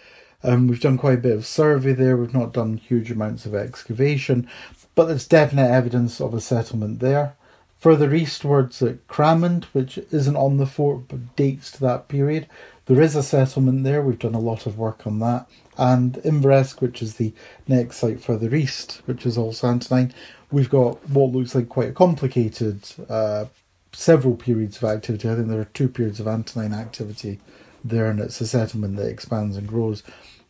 [0.45, 2.17] Um, we've done quite a bit of survey there.
[2.17, 4.49] We've not done huge amounts of excavation,
[4.95, 7.35] but there's definite evidence of a settlement there.
[7.81, 12.47] Further eastwards at Cramond, which isn't on the fort but dates to that period,
[12.89, 14.03] there is a settlement there.
[14.03, 15.47] We've done a lot of work on that.
[15.77, 17.33] And Inveresk, which is the
[17.69, 20.13] next site further east, which is also Antonine,
[20.51, 23.45] we've got what looks like quite a complicated uh,
[23.93, 25.29] several periods of activity.
[25.29, 27.41] I think there are two periods of Antonine activity
[27.85, 30.03] there, and it's a settlement that expands and grows.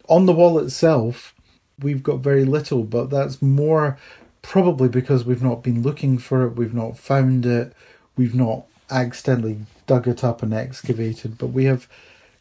[0.09, 1.35] On the wall itself,
[1.81, 3.99] we've got very little, but that's more
[4.43, 7.73] probably because we've not been looking for it, we've not found it,
[8.17, 11.89] we've not accidentally dug it up and excavated, but we have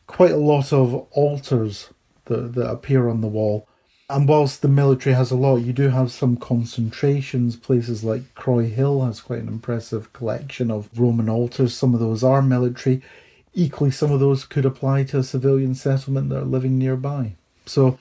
[0.08, 1.90] quite a lot of altars
[2.26, 3.68] that, that appear on the wall
[4.10, 7.58] and whilst the military has a lot, you do have some concentrations.
[7.58, 11.76] Places like Croy Hill has quite an impressive collection of Roman altars.
[11.76, 13.02] Some of those are military.
[13.54, 17.34] Equally, some of those could apply to a civilian settlement that are living nearby.
[17.66, 18.00] So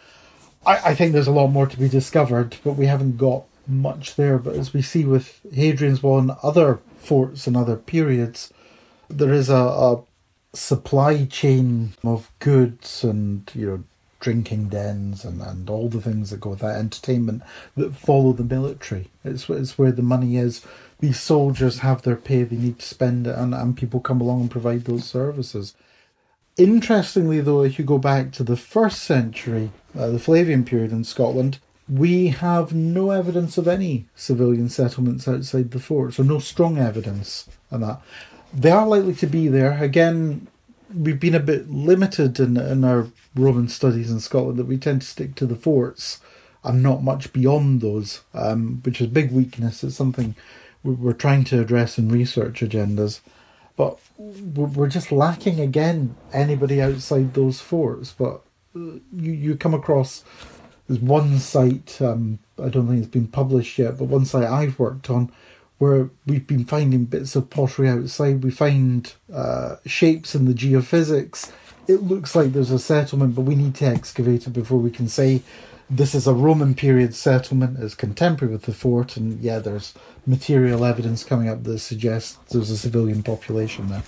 [0.64, 4.14] I, I think there's a lot more to be discovered, but we haven't got much
[4.14, 4.38] there.
[4.38, 8.52] But as we see with Hadrian's Wall and other forts and other periods,
[9.08, 10.02] there is a, a
[10.56, 13.84] supply chain of goods and you know
[14.20, 17.42] drinking dens and, and all the things that go with that entertainment
[17.76, 19.08] that follow the military.
[19.24, 20.64] It's, it's where the money is.
[20.98, 24.40] These soldiers have their pay, they need to spend it, and, and people come along
[24.42, 25.74] and provide those services.
[26.56, 31.04] Interestingly, though, if you go back to the first century, uh, the Flavian period in
[31.04, 36.78] Scotland, we have no evidence of any civilian settlements outside the fort, so no strong
[36.78, 38.00] evidence on that.
[38.52, 39.82] They are likely to be there.
[39.82, 40.48] Again,
[40.94, 45.02] we've been a bit limited in, in our Roman studies in Scotland that we tend
[45.02, 46.20] to stick to the forts
[46.64, 49.84] and not much beyond those, um, which is a big weakness.
[49.84, 50.34] It's something
[50.82, 53.20] we're trying to address in research agendas.
[53.76, 58.14] But we're just lacking again anybody outside those forts.
[58.16, 58.40] But
[58.74, 60.24] uh, you, you come across
[60.88, 64.78] there's one site, um, I don't think it's been published yet, but one site I've
[64.78, 65.32] worked on
[65.78, 68.42] where we've been finding bits of pottery outside.
[68.42, 71.52] We find uh, shapes in the geophysics.
[71.86, 75.08] It looks like there's a settlement, but we need to excavate it before we can
[75.08, 75.42] say
[75.88, 77.78] this is a Roman period settlement.
[77.80, 79.94] It's contemporary with the fort, and yeah, there's
[80.26, 84.02] material evidence coming up that suggests there's a civilian population there.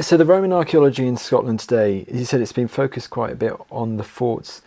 [0.00, 3.52] So the Roman archaeology in Scotland today, you said it's been focused quite a bit
[3.70, 4.62] on the forts,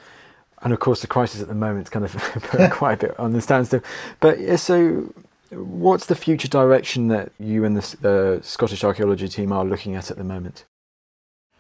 [0.61, 2.13] and of course the crisis at the moment is kind of
[2.43, 3.81] put quite a bit on the standstill.
[4.19, 5.13] But yeah, so
[5.55, 10.11] What's the future direction that you and the uh, Scottish archaeology team are looking at
[10.11, 10.65] at the moment?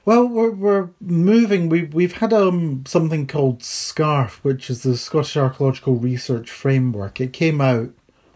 [0.05, 1.69] Well, we're, we're moving.
[1.69, 7.21] We, we've had um, something called SCARF, which is the Scottish Archaeological Research Framework.
[7.21, 7.91] It came out,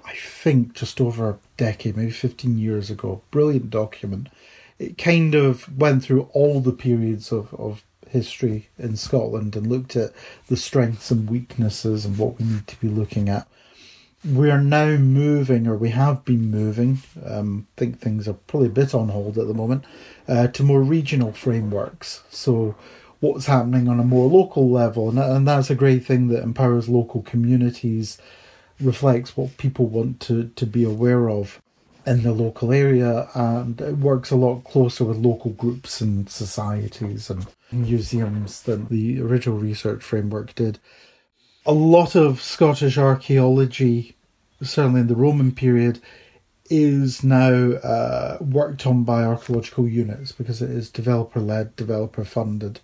[0.05, 3.21] I think, just over a decade, maybe 15 years ago.
[3.31, 4.29] Brilliant document.
[4.79, 9.97] It kind of went through all the periods of, of history in Scotland and looked
[9.97, 10.13] at
[10.47, 13.45] the strengths and weaknesses and what we need to be looking at.
[14.25, 18.67] We are now moving, or we have been moving, um, I think things are probably
[18.67, 19.85] a bit on hold at the moment,
[20.27, 22.23] uh, to more regional frameworks.
[22.29, 22.75] So,
[23.19, 26.89] what's happening on a more local level, and, and that's a great thing that empowers
[26.89, 28.17] local communities,
[28.79, 31.61] reflects what people want to, to be aware of
[32.07, 37.29] in the local area and it works a lot closer with local groups and societies
[37.29, 40.79] and museums than the original research framework did.
[41.67, 44.15] A lot of Scottish archaeology,
[44.61, 45.99] certainly in the Roman period,
[46.69, 52.79] is now uh, worked on by archaeological units because it is developer led, developer funded.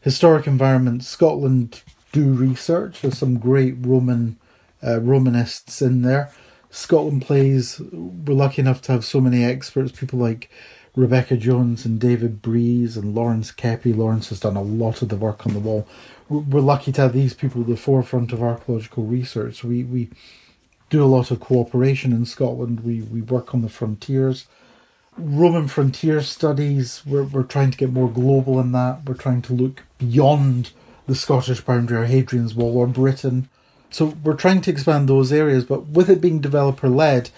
[0.00, 3.02] Historic Environment Scotland do research.
[3.02, 4.38] There's some great Roman
[4.82, 6.32] uh, Romanists in there
[6.74, 10.50] Scotland Plays, we're lucky enough to have so many experts, people like
[10.96, 13.96] Rebecca Jones and David Breeze and Lawrence Keppie.
[13.96, 15.86] Lawrence has done a lot of the work on the wall.
[16.28, 19.64] We're lucky to have these people at the forefront of archaeological research.
[19.64, 20.10] We we
[20.90, 22.80] do a lot of cooperation in Scotland.
[22.80, 24.46] We we work on the frontiers.
[25.16, 29.06] Roman frontier studies, we're, we're trying to get more global in that.
[29.06, 30.72] We're trying to look beyond
[31.06, 33.48] the Scottish boundary or Hadrian's Wall or Britain
[33.94, 37.30] so we're trying to expand those areas, but with it being developer led,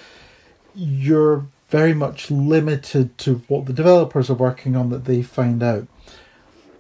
[0.75, 5.87] you're very much limited to what the developers are working on that they find out.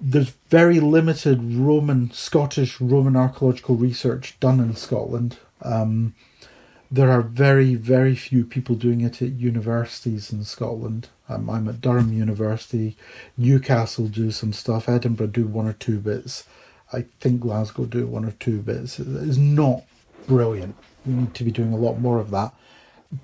[0.00, 5.38] There's very limited Roman, Scottish Roman archaeological research done in Scotland.
[5.62, 6.14] Um,
[6.90, 11.08] there are very, very few people doing it at universities in Scotland.
[11.28, 12.96] Um, I'm at Durham University.
[13.36, 14.88] Newcastle do some stuff.
[14.88, 16.44] Edinburgh do one or two bits.
[16.92, 19.00] I think Glasgow do one or two bits.
[19.00, 19.82] It's not
[20.28, 20.76] brilliant.
[21.04, 22.54] We need to be doing a lot more of that.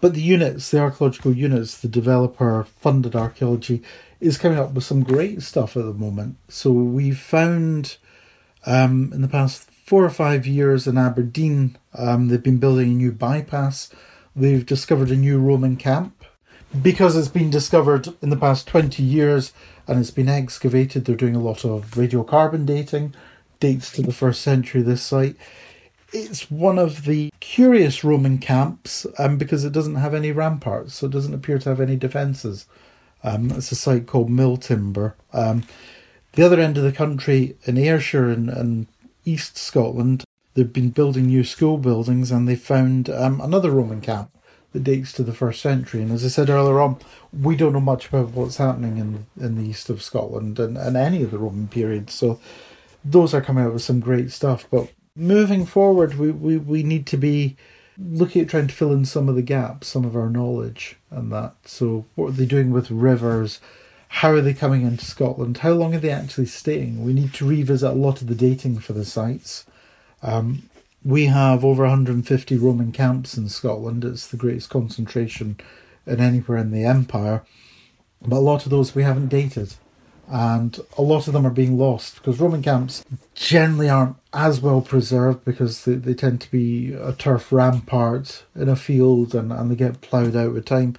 [0.00, 3.82] But the units, the archaeological units, the developer funded archaeology
[4.20, 6.36] is coming up with some great stuff at the moment.
[6.48, 7.96] So we've found
[8.64, 12.94] um, in the past four or five years in Aberdeen, um, they've been building a
[12.94, 13.90] new bypass.
[14.36, 16.24] They've discovered a new Roman camp.
[16.80, 19.52] Because it's been discovered in the past 20 years
[19.86, 23.14] and it's been excavated, they're doing a lot of radiocarbon dating
[23.60, 25.36] dates to the first century, this site.
[26.12, 31.06] It's one of the curious Roman camps um, because it doesn't have any ramparts, so
[31.06, 32.66] it doesn't appear to have any defences.
[33.24, 35.14] Um, it's a site called Milltimber.
[35.32, 35.64] Um,
[36.32, 38.86] the other end of the country, in Ayrshire and, and
[39.24, 44.30] East Scotland, they've been building new school buildings and they found um, another Roman camp
[44.72, 46.02] that dates to the first century.
[46.02, 46.98] And as I said earlier on,
[47.32, 50.96] we don't know much about what's happening in in the east of Scotland and, and
[50.96, 52.14] any of the Roman periods.
[52.14, 52.40] So
[53.04, 54.66] those are coming out with some great stuff.
[54.70, 57.56] But moving forward, we, we, we need to be
[57.98, 61.32] looking at trying to fill in some of the gaps, some of our knowledge and
[61.32, 61.54] that.
[61.64, 63.60] So, what are they doing with rivers?
[64.08, 65.58] How are they coming into Scotland?
[65.58, 67.04] How long are they actually staying?
[67.04, 69.64] We need to revisit a lot of the dating for the sites.
[70.22, 70.68] Um,
[71.04, 74.04] we have over 150 Roman camps in Scotland.
[74.04, 75.56] It's the greatest concentration
[76.06, 77.42] in anywhere in the empire.
[78.20, 79.74] But a lot of those we haven't dated
[80.32, 83.04] and a lot of them are being lost because Roman camps
[83.34, 88.70] generally aren't as well preserved because they, they tend to be a turf rampart in
[88.70, 90.96] a field and, and they get ploughed out with time.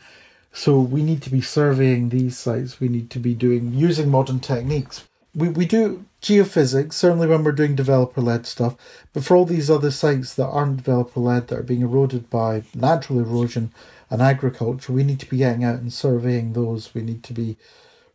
[0.51, 2.79] So we need to be surveying these sites.
[2.79, 5.07] We need to be doing using modern techniques.
[5.33, 8.75] We we do geophysics certainly when we're doing developer led stuff,
[9.13, 12.61] but for all these other sites that aren't developer led that are being eroded by
[12.75, 13.71] natural erosion
[14.11, 16.93] and agriculture, we need to be getting out and surveying those.
[16.93, 17.57] We need to be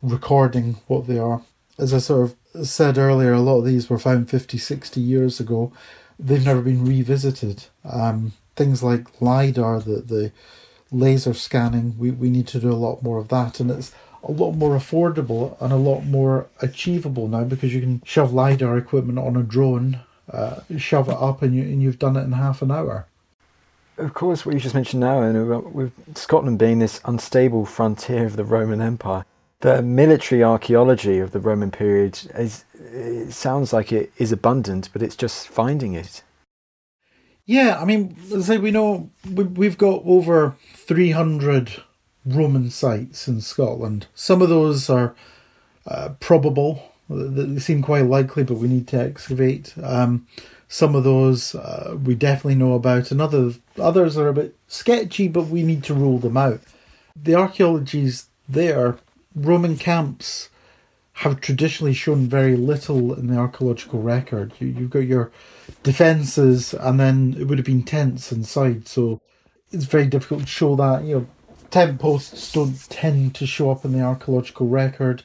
[0.02, 1.42] recording what they are.
[1.78, 5.40] As I sort of said earlier, a lot of these were found 50, 60 years
[5.40, 5.72] ago.
[6.18, 7.66] They've never been revisited.
[7.84, 10.32] Um, things like LIDAR, the, the
[10.90, 13.60] laser scanning, we, we need to do a lot more of that.
[13.60, 13.92] And it's
[14.24, 18.76] a lot more affordable and a lot more achievable now because you can shove LIDAR
[18.76, 22.32] equipment on a drone, uh, shove it up, and, you, and you've done it in
[22.32, 23.06] half an hour.
[23.96, 28.36] Of course, what you just mentioned now, and with Scotland being this unstable frontier of
[28.36, 29.24] the Roman Empire,
[29.60, 35.02] the military archaeology of the Roman period is it sounds like it is abundant, but
[35.02, 36.22] it's just finding it.
[37.44, 41.82] Yeah, I mean, let's say we know we've got over 300
[42.26, 44.06] Roman sites in Scotland.
[44.14, 45.14] Some of those are
[45.86, 49.74] uh, probable, they seem quite likely, but we need to excavate.
[49.82, 50.26] Um,
[50.68, 55.28] some of those uh, we definitely know about, and other, others are a bit sketchy,
[55.28, 56.60] but we need to rule them out.
[57.16, 58.98] The archaeology's there
[59.34, 60.48] Roman camps
[61.14, 64.52] have traditionally shown very little in the archaeological record.
[64.60, 65.30] You, you've got your
[65.82, 69.20] defences, and then it would have been tents inside, so
[69.72, 71.04] it's very difficult to show that.
[71.04, 71.26] You know,
[71.70, 75.24] tent posts don't tend to show up in the archaeological record.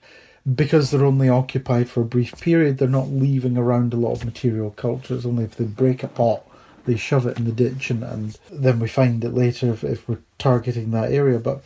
[0.56, 4.26] because they're only occupied for a brief period, they're not leaving around a lot of
[4.26, 5.26] material cultures.
[5.26, 6.46] Only if they break a pot,
[6.86, 10.08] they shove it in the ditch, and, and then we find it later if, if
[10.08, 11.40] we're targeting that area.
[11.40, 11.64] But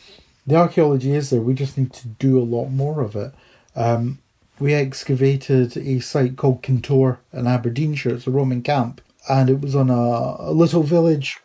[0.47, 1.41] the archaeology is there.
[1.41, 3.33] We just need to do a lot more of it.
[3.75, 4.19] Um,
[4.59, 8.15] we excavated a site called Kintore in Aberdeenshire.
[8.15, 11.37] It's a Roman camp, and it was on a, a little village,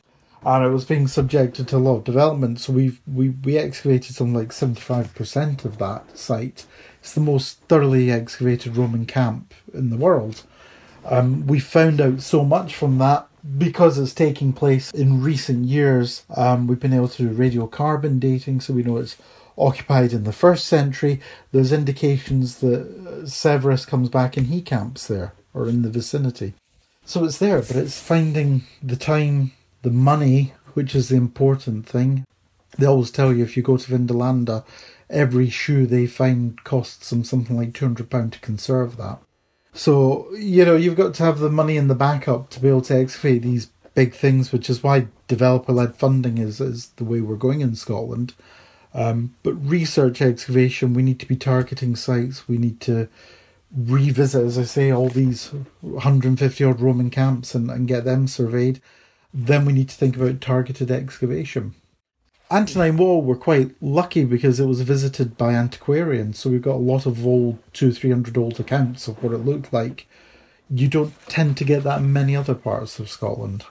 [0.44, 2.60] and it was being subjected to a lot of development.
[2.60, 6.64] So we've we we excavated something like seventy five percent of that site.
[7.00, 10.44] It's the most thoroughly excavated Roman camp in the world.
[11.04, 13.26] Um, we found out so much from that
[13.58, 16.24] because it's taking place in recent years.
[16.34, 19.16] Um, we've been able to do radiocarbon dating, so we know it's
[19.58, 21.20] occupied in the first century.
[21.50, 26.54] There's indications that Severus comes back and he camps there or in the vicinity.
[27.04, 32.24] So it's there, but it's finding the time, the money, which is the important thing.
[32.78, 34.64] They always tell you if you go to Vindolanda,
[35.10, 39.18] every shoe they find costs them something like £200 to conserve that.
[39.74, 42.82] So, you know, you've got to have the money in the backup to be able
[42.82, 47.20] to excavate these big things, which is why developer led funding is, is the way
[47.20, 48.34] we're going in Scotland.
[48.94, 52.46] Um, but research excavation, we need to be targeting sites.
[52.48, 53.08] We need to
[53.74, 55.50] revisit, as I say, all these
[55.80, 58.80] 150 odd Roman camps and, and get them surveyed.
[59.32, 61.74] Then we need to think about targeted excavation.
[62.52, 66.76] Antonine Wall were quite lucky because it was visited by antiquarians, so we've got a
[66.76, 70.06] lot of old two, three hundred old accounts of what it looked like.
[70.68, 73.64] You don't tend to get that in many other parts of Scotland.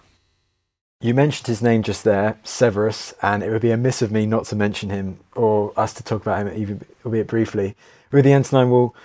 [1.00, 4.46] You mentioned his name just there, Severus, and it would be amiss of me not
[4.46, 7.76] to mention him or us to talk about him, even albeit briefly,
[8.12, 8.96] with the Antonine Wall.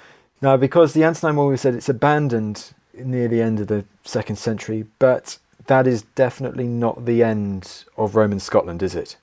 [0.41, 4.37] Now, because the Antonine Wall, we said it's abandoned near the end of the second
[4.37, 9.19] century, but that is definitely not the end of Roman Scotland, is it?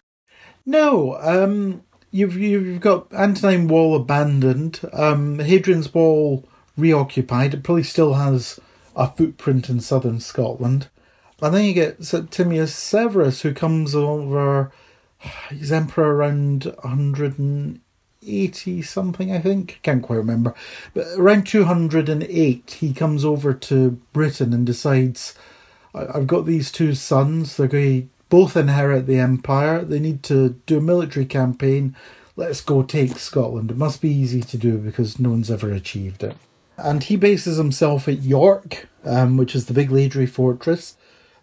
[0.66, 6.48] No, um, you've you've got Antonine Wall abandoned, um, Hadrian's Wall
[6.78, 7.54] reoccupied.
[7.54, 8.60] It probably still has
[8.96, 10.88] a footprint in southern Scotland.
[11.42, 14.72] And then you get Septimius Severus, who comes over,
[15.50, 19.80] he's emperor around 180 something, I think.
[19.84, 20.56] Can't quite remember.
[20.94, 25.36] But around 208, he comes over to Britain and decides,
[25.94, 30.80] I've got these two sons, they're going both inherit the empire, they need to do
[30.80, 31.96] a military campaign.
[32.36, 33.70] Let's go take Scotland.
[33.70, 36.36] It must be easy to do because no one's ever achieved it.
[36.76, 40.98] And he bases himself at York, um, which is the big Laidrey fortress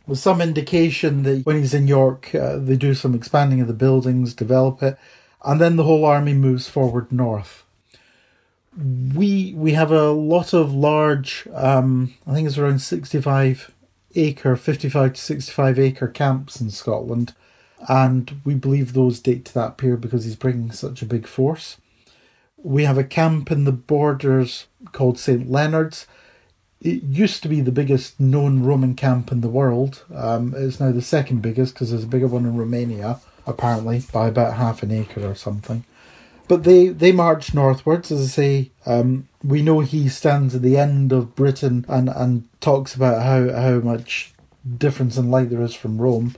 [0.08, 3.82] with some indication that when he's in York, uh, they do some expanding of the
[3.86, 4.98] buildings, develop it,
[5.44, 7.62] and then the whole army moves forward north.
[9.14, 13.70] We we have a lot of large, um, I think it's around sixty-five
[14.14, 17.34] acre, fifty-five to sixty-five acre camps in Scotland,
[17.88, 21.76] and we believe those date to that period because he's bringing such a big force.
[22.56, 26.06] We have a camp in the borders called St Leonard's
[26.80, 30.04] it used to be the biggest known Roman camp in the world.
[30.14, 34.28] Um, it's now the second biggest because there's a bigger one in Romania, apparently, by
[34.28, 35.84] about half an acre or something.
[36.48, 38.70] But they, they march northwards, as I say.
[38.86, 43.52] Um, we know he stands at the end of Britain and, and talks about how,
[43.52, 44.32] how much
[44.76, 46.36] difference in light there is from Rome.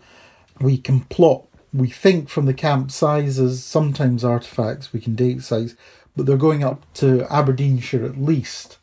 [0.61, 5.75] We can plot, we think from the camp sizes, sometimes artifacts, we can date sites,
[6.17, 8.79] but they're going up to Aberdeenshire at least.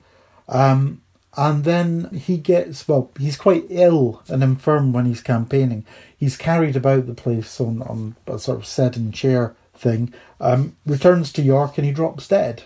[0.47, 1.01] Um,
[1.37, 5.85] and then he gets well he's quite ill and infirm when he's campaigning
[6.17, 11.31] he's carried about the place on, on a sort of sedan chair thing um, returns
[11.31, 12.63] to york and he drops dead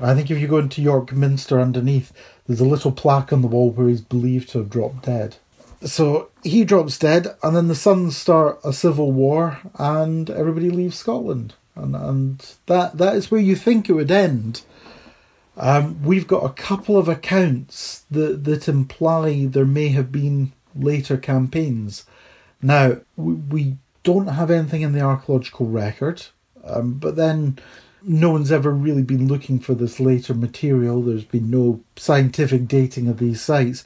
[0.00, 2.12] i think if you go into york minster underneath
[2.50, 5.36] there's a little plaque on the wall where he's believed to have dropped dead.
[5.82, 10.98] So he drops dead and then the sons start a civil war and everybody leaves
[10.98, 11.54] scotland.
[11.76, 14.62] And, and that that is where you think it would end.
[15.56, 21.16] Um, we've got a couple of accounts that, that imply there may have been later
[21.16, 22.04] campaigns.
[22.60, 26.26] Now, we, we don't have anything in the archaeological record,
[26.64, 27.60] um, but then
[28.02, 31.02] no one's ever really been looking for this later material.
[31.02, 33.84] There's been no scientific dating of these sites.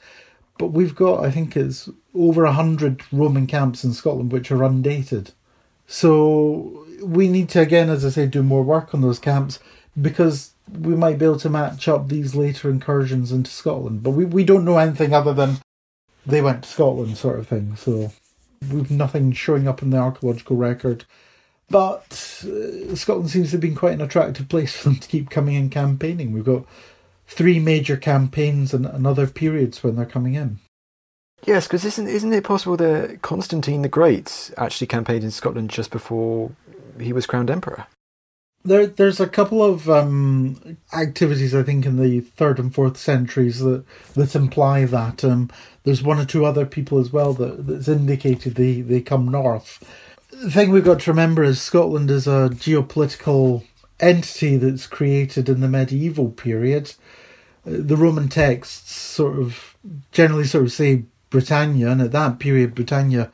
[0.59, 4.63] But we've got, I think it's over a hundred Roman camps in Scotland which are
[4.63, 5.33] undated.
[5.87, 9.59] So we need to, again, as I say, do more work on those camps
[10.01, 14.03] because we might be able to match up these later incursions into Scotland.
[14.03, 15.59] But we, we don't know anything other than
[16.25, 17.77] they went to Scotland, sort of thing.
[17.77, 18.13] So
[18.71, 21.05] we've nothing showing up in the archaeological record.
[21.71, 25.31] But uh, Scotland seems to have been quite an attractive place for them to keep
[25.31, 26.33] coming in campaigning.
[26.33, 26.67] We've got
[27.27, 30.59] three major campaigns and, and other periods when they're coming in.
[31.47, 35.91] Yes, because isn't isn't it possible that Constantine the Great actually campaigned in Scotland just
[35.91, 36.53] before
[36.99, 37.87] he was crowned emperor?
[38.67, 43.59] There, there's a couple of um, activities I think in the third and fourth centuries
[43.61, 43.85] that
[44.15, 45.23] that imply that.
[45.23, 45.51] Um,
[45.83, 49.85] there's one or two other people as well that that's indicated they they come north.
[50.45, 53.65] The thing we've got to remember is Scotland is a geopolitical
[53.99, 56.93] entity that's created in the medieval period.
[57.67, 59.75] Uh, the Roman texts sort of
[60.13, 63.33] generally sort of say Britannia, and at that period, Britannia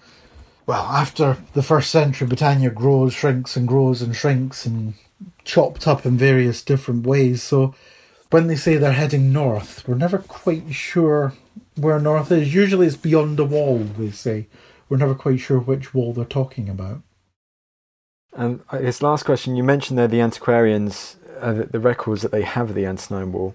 [0.66, 4.94] well, after the first century, Britannia grows, shrinks, and grows and shrinks, and
[5.42, 7.42] chopped up in various different ways.
[7.42, 7.74] So
[8.30, 11.32] when they say they're heading north, we're never quite sure
[11.74, 12.54] where north is.
[12.54, 14.46] Usually it's beyond a wall, they say.
[14.90, 17.00] We're never quite sure which wall they're talking about.
[18.34, 22.32] And I guess last question, you mentioned there the antiquarians, uh, the, the records that
[22.32, 23.54] they have of the Antonine Wall.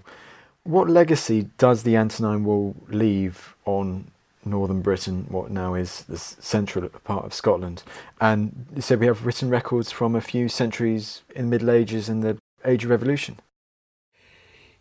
[0.64, 4.10] What legacy does the Antonine Wall leave on
[4.46, 7.82] northern Britain, what now is the central part of Scotland.
[8.20, 12.08] And you said we have written records from a few centuries in the Middle Ages
[12.08, 13.40] and the Age of Revolution.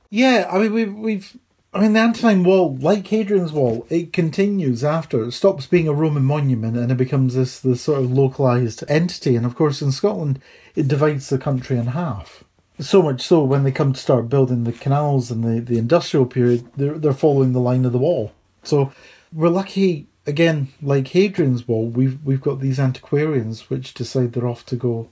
[0.10, 1.38] Yeah, I mean we've, we've
[1.76, 5.94] I mean the Antonine Wall, like Hadrian's Wall, it continues after it stops being a
[5.94, 9.36] Roman monument and it becomes this this sort of localized entity.
[9.36, 10.40] And of course, in Scotland,
[10.74, 12.46] it divides the country in half.
[12.80, 16.26] So much so, when they come to start building the canals in the, the industrial
[16.26, 18.32] period, they're they're following the line of the wall.
[18.64, 18.94] So
[19.34, 21.88] we're lucky again, like Hadrian's Wall.
[21.88, 25.10] We've we've got these antiquarians which decide they're off to go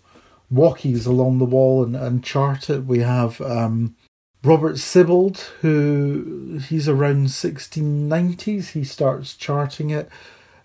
[0.52, 2.86] walkies along the wall and, and chart it.
[2.86, 3.98] We have um,
[4.44, 8.72] Robert Sibbald, who he's around 1690s.
[8.72, 10.10] He starts charting it.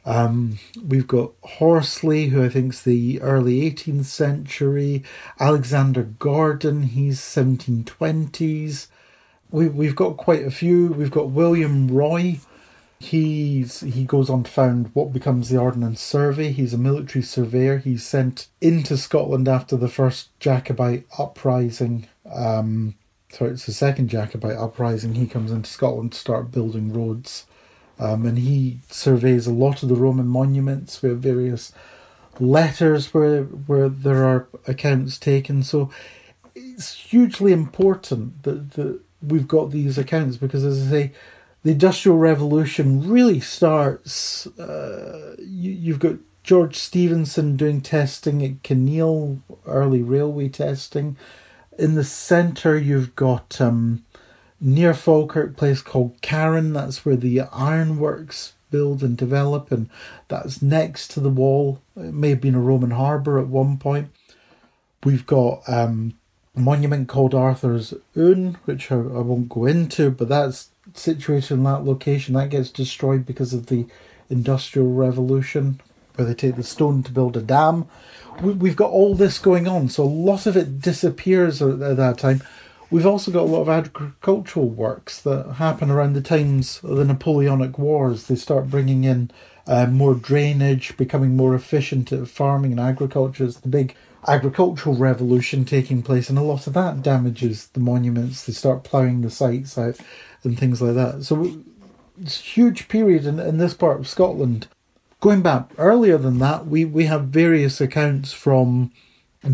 [0.05, 5.05] Um, we've got Horsley, who I think's the early 18th century.
[5.39, 8.89] Alexander Gordon, he's 1720s.
[9.51, 10.89] We, we've got quite a few.
[10.89, 12.39] We've got William Roy,
[13.01, 16.51] He's he goes on to found what becomes the Ordnance Survey.
[16.51, 17.79] He's a military surveyor.
[17.79, 22.09] He's sent into Scotland after the first Jacobite uprising.
[22.29, 22.97] Um,
[23.31, 25.15] sorry, it's the second Jacobite uprising.
[25.15, 27.47] He comes into Scotland to start building roads,
[27.99, 31.03] um, and he surveys a lot of the Roman monuments.
[31.03, 31.73] We have various
[32.41, 35.63] letters where where there are accounts taken.
[35.63, 35.91] So
[36.55, 41.13] it's hugely important that that we've got these accounts because, as I say
[41.63, 44.47] the Industrial Revolution really starts.
[44.59, 51.17] Uh, you, have got George Stephenson doing testing at Kinneil, early railway testing.
[51.79, 54.05] In the centre, you've got um,
[54.61, 56.73] near Falkirk, place called Carron.
[56.73, 59.89] That's where the ironworks build and develop, and
[60.27, 61.81] that's next to the wall.
[61.97, 64.11] It may have been a Roman harbour at one point.
[65.05, 66.15] We've got um,
[66.57, 71.63] a monument called Arthur's Oon, which I, I won't go into, but that's situated in
[71.63, 73.87] that location that gets destroyed because of the
[74.29, 75.81] industrial revolution
[76.19, 77.87] where they take the stone to build a dam.
[78.43, 81.97] We, have got all this going on so a lot of it disappears at, at
[81.97, 82.43] that time.
[82.91, 87.05] We've also got a lot of agricultural works that happen around the times of the
[87.05, 88.27] napoleonic wars.
[88.27, 89.31] They start bringing in
[89.67, 93.45] uh, more drainage becoming more efficient at farming and agriculture.
[93.45, 93.95] It's the big
[94.27, 98.45] agricultural revolution taking place and a lot of that damages the monuments.
[98.45, 99.99] They start ploughing the sites out
[100.43, 101.25] and things like that.
[101.25, 101.63] So
[102.21, 104.69] it's a huge period in, in this part of Scotland.
[105.21, 108.93] Going back earlier than that, we, we have various accounts from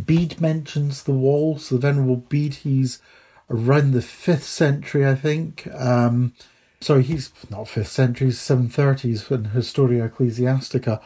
[0.05, 1.71] Bede mentions the walls.
[1.71, 3.01] The Venerable Bede, he's
[3.49, 5.67] around the 5th century, I think.
[5.75, 6.35] Um,
[6.81, 11.01] sorry, he's not 5th century, he's 730s in Historia Ecclesiastica.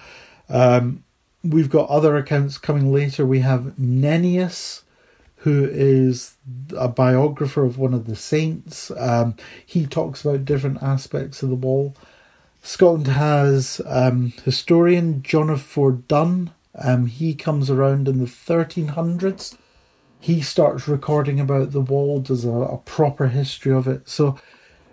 [0.48, 1.04] Um,
[1.44, 3.24] we've got other accounts coming later.
[3.24, 4.82] We have Nennius,
[5.36, 6.34] who is
[6.76, 8.90] a biographer of one of the saints.
[8.96, 11.94] Um, he talks about different aspects of the wall.
[12.62, 16.52] Scotland has um, historian John of Fordun.
[16.74, 19.56] Um, he comes around in the 1300s.
[20.20, 24.08] He starts recording about the wall, does a, a proper history of it.
[24.08, 24.38] So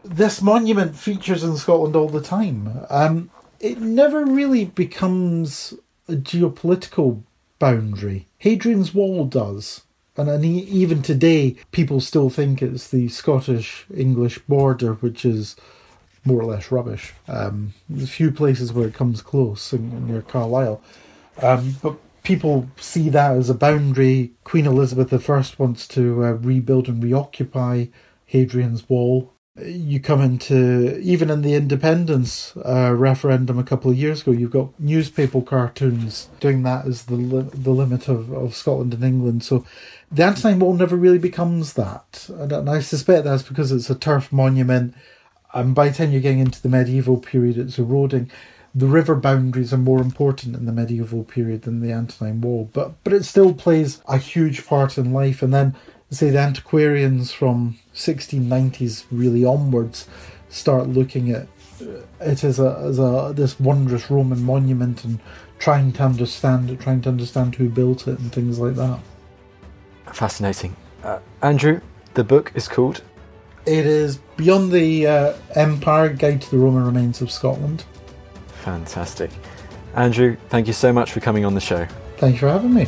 [0.03, 2.85] this monument features in Scotland all the time.
[2.89, 5.73] Um, it never really becomes
[6.07, 7.23] a geopolitical
[7.57, 8.27] boundary.
[8.37, 9.81] Hadrian's Wall does.
[10.17, 15.55] And, and even today, people still think it's the Scottish English border, which is
[16.25, 17.13] more or less rubbish.
[17.27, 20.81] Um, there's a few places where it comes close in, near Carlisle.
[21.41, 24.31] Um, but people see that as a boundary.
[24.43, 27.85] Queen Elizabeth I wants to uh, rebuild and reoccupy
[28.25, 34.21] Hadrian's Wall you come into even in the independence uh, referendum a couple of years
[34.21, 38.93] ago, you've got newspaper cartoons doing that as the li- the limit of, of Scotland
[38.93, 39.43] and England.
[39.43, 39.65] So
[40.11, 43.95] the Antonine Wall never really becomes that, and, and I suspect that's because it's a
[43.95, 44.93] turf monument.
[45.55, 48.29] And by the time you're getting into the medieval period, it's eroding.
[48.75, 53.01] the river boundaries are more important in the medieval period than the Antonine Wall, but
[53.05, 55.41] but it still plays a huge part in life.
[55.41, 55.75] And then,
[56.09, 60.07] say the antiquarians from 1690s really onwards
[60.49, 61.47] start looking at
[62.19, 65.19] it as a as a this wondrous Roman monument and
[65.57, 68.99] trying to understand it, trying to understand who built it and things like that.
[70.13, 70.75] Fascinating.
[71.01, 71.79] Uh, Andrew,
[72.13, 73.01] the book is called.
[73.65, 77.83] It is Beyond the uh, Empire Guide to the Roman Remains of Scotland.
[78.63, 79.31] Fantastic.
[79.95, 81.87] Andrew, thank you so much for coming on the show.
[82.17, 82.87] Thanks for having me.